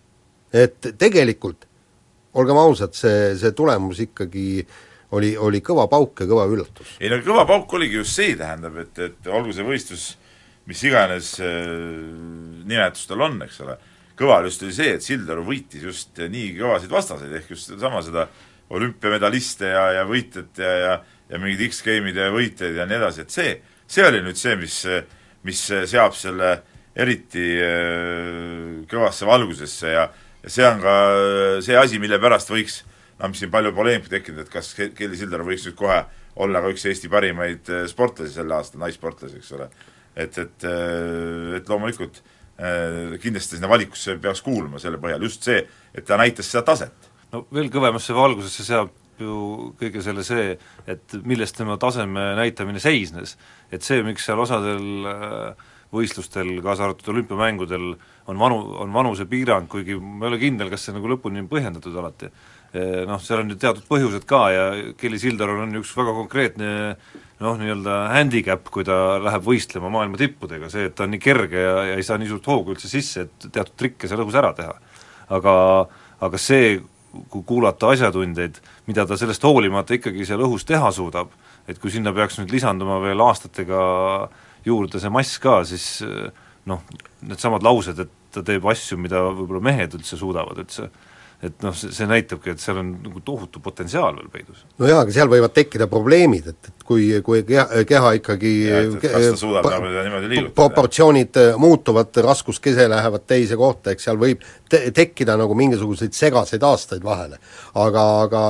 [0.53, 1.65] et tegelikult,
[2.33, 4.65] olgem ausad, see, see tulemus ikkagi
[5.15, 6.95] oli, oli kõva pauk ja kõva üllatus.
[6.99, 10.13] ei no kõva pauk oligi just see, tähendab, et, et olgu see võistlus
[10.65, 11.67] mis iganes äh,
[12.65, 13.77] nimetus tal on, eks ole,
[14.17, 18.29] kõva just oli see, et Sildaru võitis just nii kõvasid vastaseid, ehk just sedasama seda
[18.73, 20.95] olümpiamedaliste ja, ja võitjat ja, ja
[21.29, 23.53] ja mingeid X-Game'ide võitjaid ja nii edasi, et see,
[23.89, 24.77] see oli nüüd see, mis
[25.45, 26.51] mis seab selle
[26.95, 30.09] eriti äh, kõvasse valgusesse ja
[30.45, 30.95] ja see on ka
[31.65, 32.83] see asi, mille pärast võiks
[33.17, 36.03] noh, mis siin palju poleemikat tekkinud, et kas Kelly Sildaru võiks nüüd kohe
[36.43, 39.69] olla ka üks Eesti parimaid sportlasi sel aastal, naissportlasi, eks ole.
[40.15, 40.65] et, et,
[41.57, 42.21] et loomulikult
[43.23, 45.57] kindlasti sinna valikusse peaks kuuluma selle põhjal just see,
[45.95, 47.09] et ta näitas seda taset.
[47.33, 53.37] no veel kõvemasse valgusesse seab ju kõige selle see, et millest tema taseme näitamine seisnes
[53.73, 57.87] et see, miks seal osadel äh, võistlustel, kaasa arvatud olümpiamängudel,
[58.31, 61.95] on vanu, on vanusepiirang, kuigi ma ei ole kindel, kas see nagu lõpuni on põhjendatud
[62.01, 62.31] alati.
[63.07, 64.63] Noh, seal on ju teatud põhjused ka ja
[64.99, 66.71] Kelly Sildarul on üks väga konkreetne
[67.39, 71.61] noh, nii-öelda handicap, kui ta läheb võistlema maailma tippudega, see, et ta on nii kerge
[71.61, 74.51] ja, ja ei saa nii suurt hoogu üldse sisse, et teatud trikke seal õhus ära
[74.57, 74.75] teha.
[75.37, 75.55] aga,
[76.27, 76.81] aga see,
[77.31, 81.33] kui kuulata asjatundjaid, mida ta sellest hoolimata ikkagi seal õhus teha suudab,
[81.67, 83.81] et kui sinna peaks nüüd lisanduma veel aastatega
[84.65, 86.03] juurde see mass ka, siis
[86.65, 86.85] noh,
[87.25, 90.89] needsamad laused, et ta teeb asju, mida võib-olla mehed üldse suudavad, see
[91.43, 94.63] et noh, see, see näitabki, et seal on nagu tohutu potentsiaal veel peidus.
[94.79, 98.81] no jaa, aga seal võivad tekkida probleemid, et, et kui, kui keha, keha ikkagi ja,
[98.85, 100.55] et, et kas ta suudab pa, niimoodi liigutada.
[100.57, 106.63] proportsioonid äh, muutuvad, raskuskese lähevad teise kohta, eks seal võib te-, tekkida nagu mingisuguseid segaseid
[106.63, 107.39] aastaid vahele.
[107.75, 108.43] aga, aga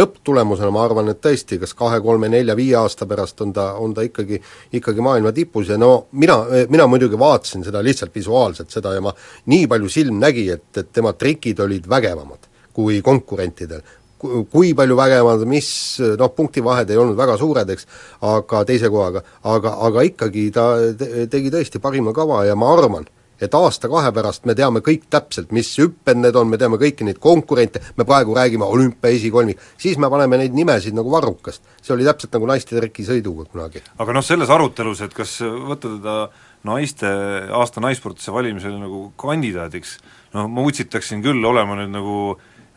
[0.00, 3.94] lõpptulemusena ma arvan, et tõesti, kas kahe, kolme, nelja, viie aasta pärast on ta, on
[3.94, 4.40] ta ikkagi,
[4.78, 6.38] ikkagi maailma tipus ja no mina,
[6.72, 9.14] mina muidugi vaatasin seda lihtsalt visuaalselt, seda ja ma
[9.52, 13.84] nii palju silm nägi, et, et tema trikid olid vägevad vägevamad kui konkurentidel.
[14.50, 15.68] Kui palju vägevamad, mis
[16.18, 17.86] noh, punktivahed ei olnud väga suured, eks,
[18.24, 20.64] aga teise kohaga, aga, aga ikkagi ta
[20.96, 23.04] te, tegi tõesti parima kava ja ma arvan,
[23.40, 27.20] et aasta-kahe pärast me teame kõik täpselt, mis hüpped need on, me teame kõiki neid
[27.22, 31.62] konkurente, me praegu räägime olümpia esikolmik, siis me paneme neid nimesid nagu varrukast.
[31.82, 33.82] see oli täpselt nagu naiste trekisõiduga kunagi.
[33.98, 36.16] aga noh, selles arutelus, et kas võtta teda
[36.66, 37.10] naiste,
[37.52, 39.98] aasta naissportlase valimisel nagu kandidaadiks,
[40.34, 42.16] noh ma utsitaksin küll olema nüüd nagu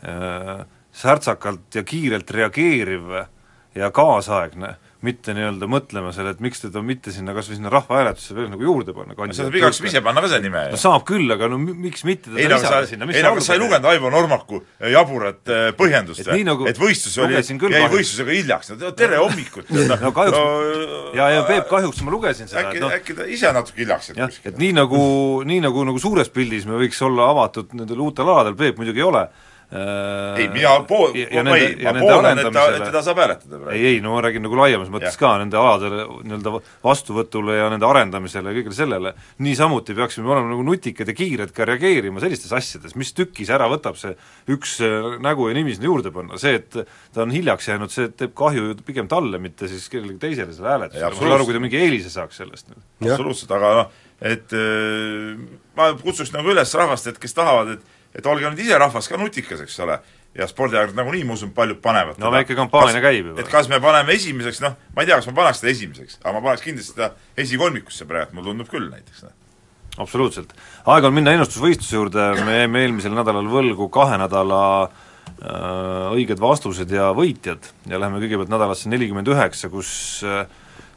[0.04, 3.10] äh, särtsakalt ja kiirelt reageeriv
[3.74, 4.76] ja kaasaegne
[5.06, 8.64] mitte nii-öelda mõtlema selle, et miks teda mitte sinna kas või sinna rahvahääletusse veel nagu
[8.66, 9.16] juurde panna.
[9.30, 12.28] sa saad igaks ise panna ka selle nime no saab küll, aga no miks mitte
[12.28, 15.70] teda ei, lisada sinna, ei no kas sa ei lugenud Aivo Normaku eh, jaburat äh,
[15.78, 16.44] põhjendust või?
[16.48, 19.72] Nagu et võistlus oli, jäi võistlusega hiljaks, no tere hommikut
[20.04, 23.54] no kahjuks no, ja, ja Peep, kahjuks ma lugesin seda, et noh äkki ta ise
[23.56, 24.52] natuke hiljaks jäi kuskil.
[24.52, 25.02] et nii nagu,
[25.48, 29.08] nii nagu, nagu suures pildis me võiks olla avatud nendel uutel aladel, Peep muidugi ei
[29.08, 29.28] ole
[29.70, 33.74] ei, mina pool, ma ei, ma pooldan, et ta, et teda saab hääletada praegu.
[33.76, 35.20] ei, ei, no ma räägin nagu laiemas mõttes ja.
[35.20, 36.52] ka nende aladele nii-öelda
[36.82, 39.12] vastuvõtule ja nende arendamisele ja kõigele sellele,
[39.46, 44.00] niisamuti peaksime olema nagu nutikad ja kiired ka reageerima sellistes asjades, mis tükis ära võtab
[44.00, 44.16] see
[44.50, 46.80] üks äh, nägu ja nimi sinna juurde panna, see, et
[47.14, 50.74] ta on hiljaks jäänud, see teeb kahju ju pigem talle, mitte siis kellelegi teisele selle
[50.74, 52.74] hääletusele, ma saan aru, kui ta mingi eelise saaks sellest.
[53.06, 53.96] absoluutselt, aga noh,
[54.34, 55.38] et äh,
[55.78, 59.18] ma kutsuks nagu üles rahvast, et kes tahavad, et et olge nüüd ise rahvas ka
[59.20, 59.98] nutikas, eks ole,
[60.36, 63.42] ja spordiajakirjad nagunii, ma usun, paljud panevad no väike kampaania käib juba.
[63.42, 66.34] et kas me paneme esimeseks, noh, ma ei tea, kas ma paneks seda esimeseks, aga
[66.36, 67.12] ma paneks kindlasti seda
[67.44, 69.24] esikolmikusse praegu, mulle tundub küll näiteks.
[69.26, 69.36] Noh.
[70.04, 70.54] absoluutselt.
[70.94, 76.94] aeg on minna ennustusvõistluse juurde, me jäime eelmisel nädalal võlgu kahe nädala äh, õiged vastused
[76.94, 79.92] ja võitjad ja läheme kõigepealt nädalasse nelikümmend üheksa, kus
[80.26, 80.46] äh,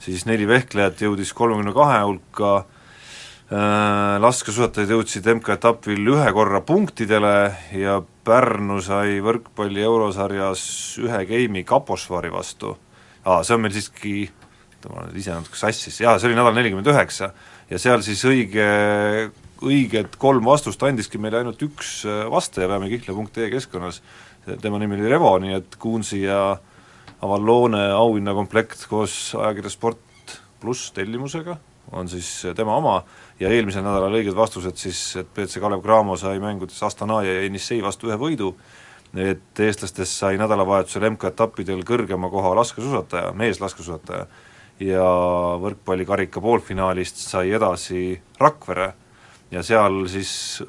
[0.04, 2.80] siis neli vehklejat jõudis kolmekümne kahe hulka äh,
[3.54, 7.34] laskesuusatajad jõudsid MK-etapil ühe korra punktidele
[7.78, 10.64] ja Pärnu sai võrkpalli eurosarjas
[11.04, 12.78] ühe geimi Kaposvari vastu.
[13.26, 14.14] aa, see on meil siiski,
[14.90, 17.34] ma olen ise natuke sassis, jaa, see oli nädal nelikümmend üheksa
[17.70, 18.68] ja seal siis õige,
[19.62, 24.02] õiged kolm vastust andiski meile ainult üks äh, vastaja Väeme-Kihle.ee keskkonnas,
[24.64, 26.56] tema nimi oli Revo, nii et Kuunsi ja
[27.24, 31.60] Avallone auhinnakomplekt koos ajakirja Sport pluss tellimusega
[31.92, 33.04] on siis tema oma
[33.40, 37.82] ja eelmisel nädalal õiged vastused siis, et BC Kalev Cramo sai mängudes Astana ja Jenissei
[37.84, 38.54] vastu ühe võidu,
[39.14, 44.26] et eestlastest sai nädalavahetusel MK-etappidel kõrgema koha laskesuusataja, meeslaskesuusataja,
[44.82, 45.06] ja
[45.62, 48.90] võrkpallikarika poolfinaalist sai edasi Rakvere
[49.54, 50.64] ja seal siis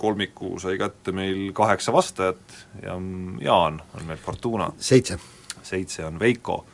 [0.00, 2.96] kolmiku sai kätte meil kaheksa vastajat ja
[3.40, 4.72] Jaan on meil Fortuna.
[4.78, 5.18] seitse.
[5.62, 6.64] seitse on Veiko,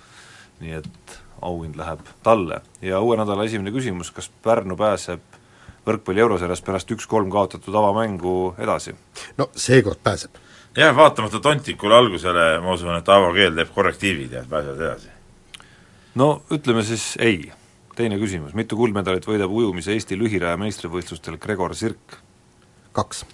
[0.61, 2.61] nii et auhind läheb talle.
[2.83, 5.21] ja uue nädala esimene küsimus, kas Pärnu pääseb
[5.89, 8.95] võrkpalli eurosarjas pärast üks-kolm kaotatud avamängu edasi?
[9.39, 10.35] no seekord pääseb.
[10.77, 15.09] jah, vaatamata tontikule algusele ma usun, et Aavo Keel teeb korrektiivid ja pääsevad edasi.
[16.15, 17.53] no ütleme siis ei.
[17.97, 22.21] teine küsimus, mitu kuldmedalit võidab ujumise Eesti lühiraja meistrivõistlustel Gregor Sirk?
[22.93, 23.25] kaks.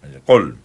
[0.00, 0.56] ma ei tea, kolm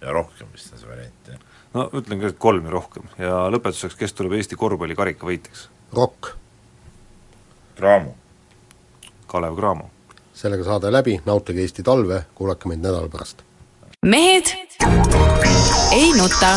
[0.00, 1.44] ja rohkem vist on see variant, jah
[1.76, 5.68] no ütlen ka, et kolm ja rohkem ja lõpetuseks, kes tuleb Eesti korvpalli karikavõitjaks?
[5.96, 6.32] Rokk.
[7.76, 8.14] Cramo.
[9.26, 9.90] Kalev Cramo.
[10.36, 13.42] sellega saade läbi, nautige Eesti talve, kuulake meid nädala pärast.
[14.06, 14.52] mehed
[15.92, 16.52] ei nuta.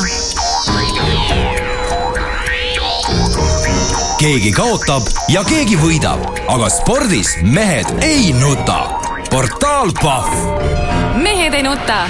[4.20, 8.82] keegi kaotab ja keegi võidab, aga spordis mehed ei nuta.
[9.30, 10.36] portaal Pahv.
[11.24, 12.04] mehed ei nuta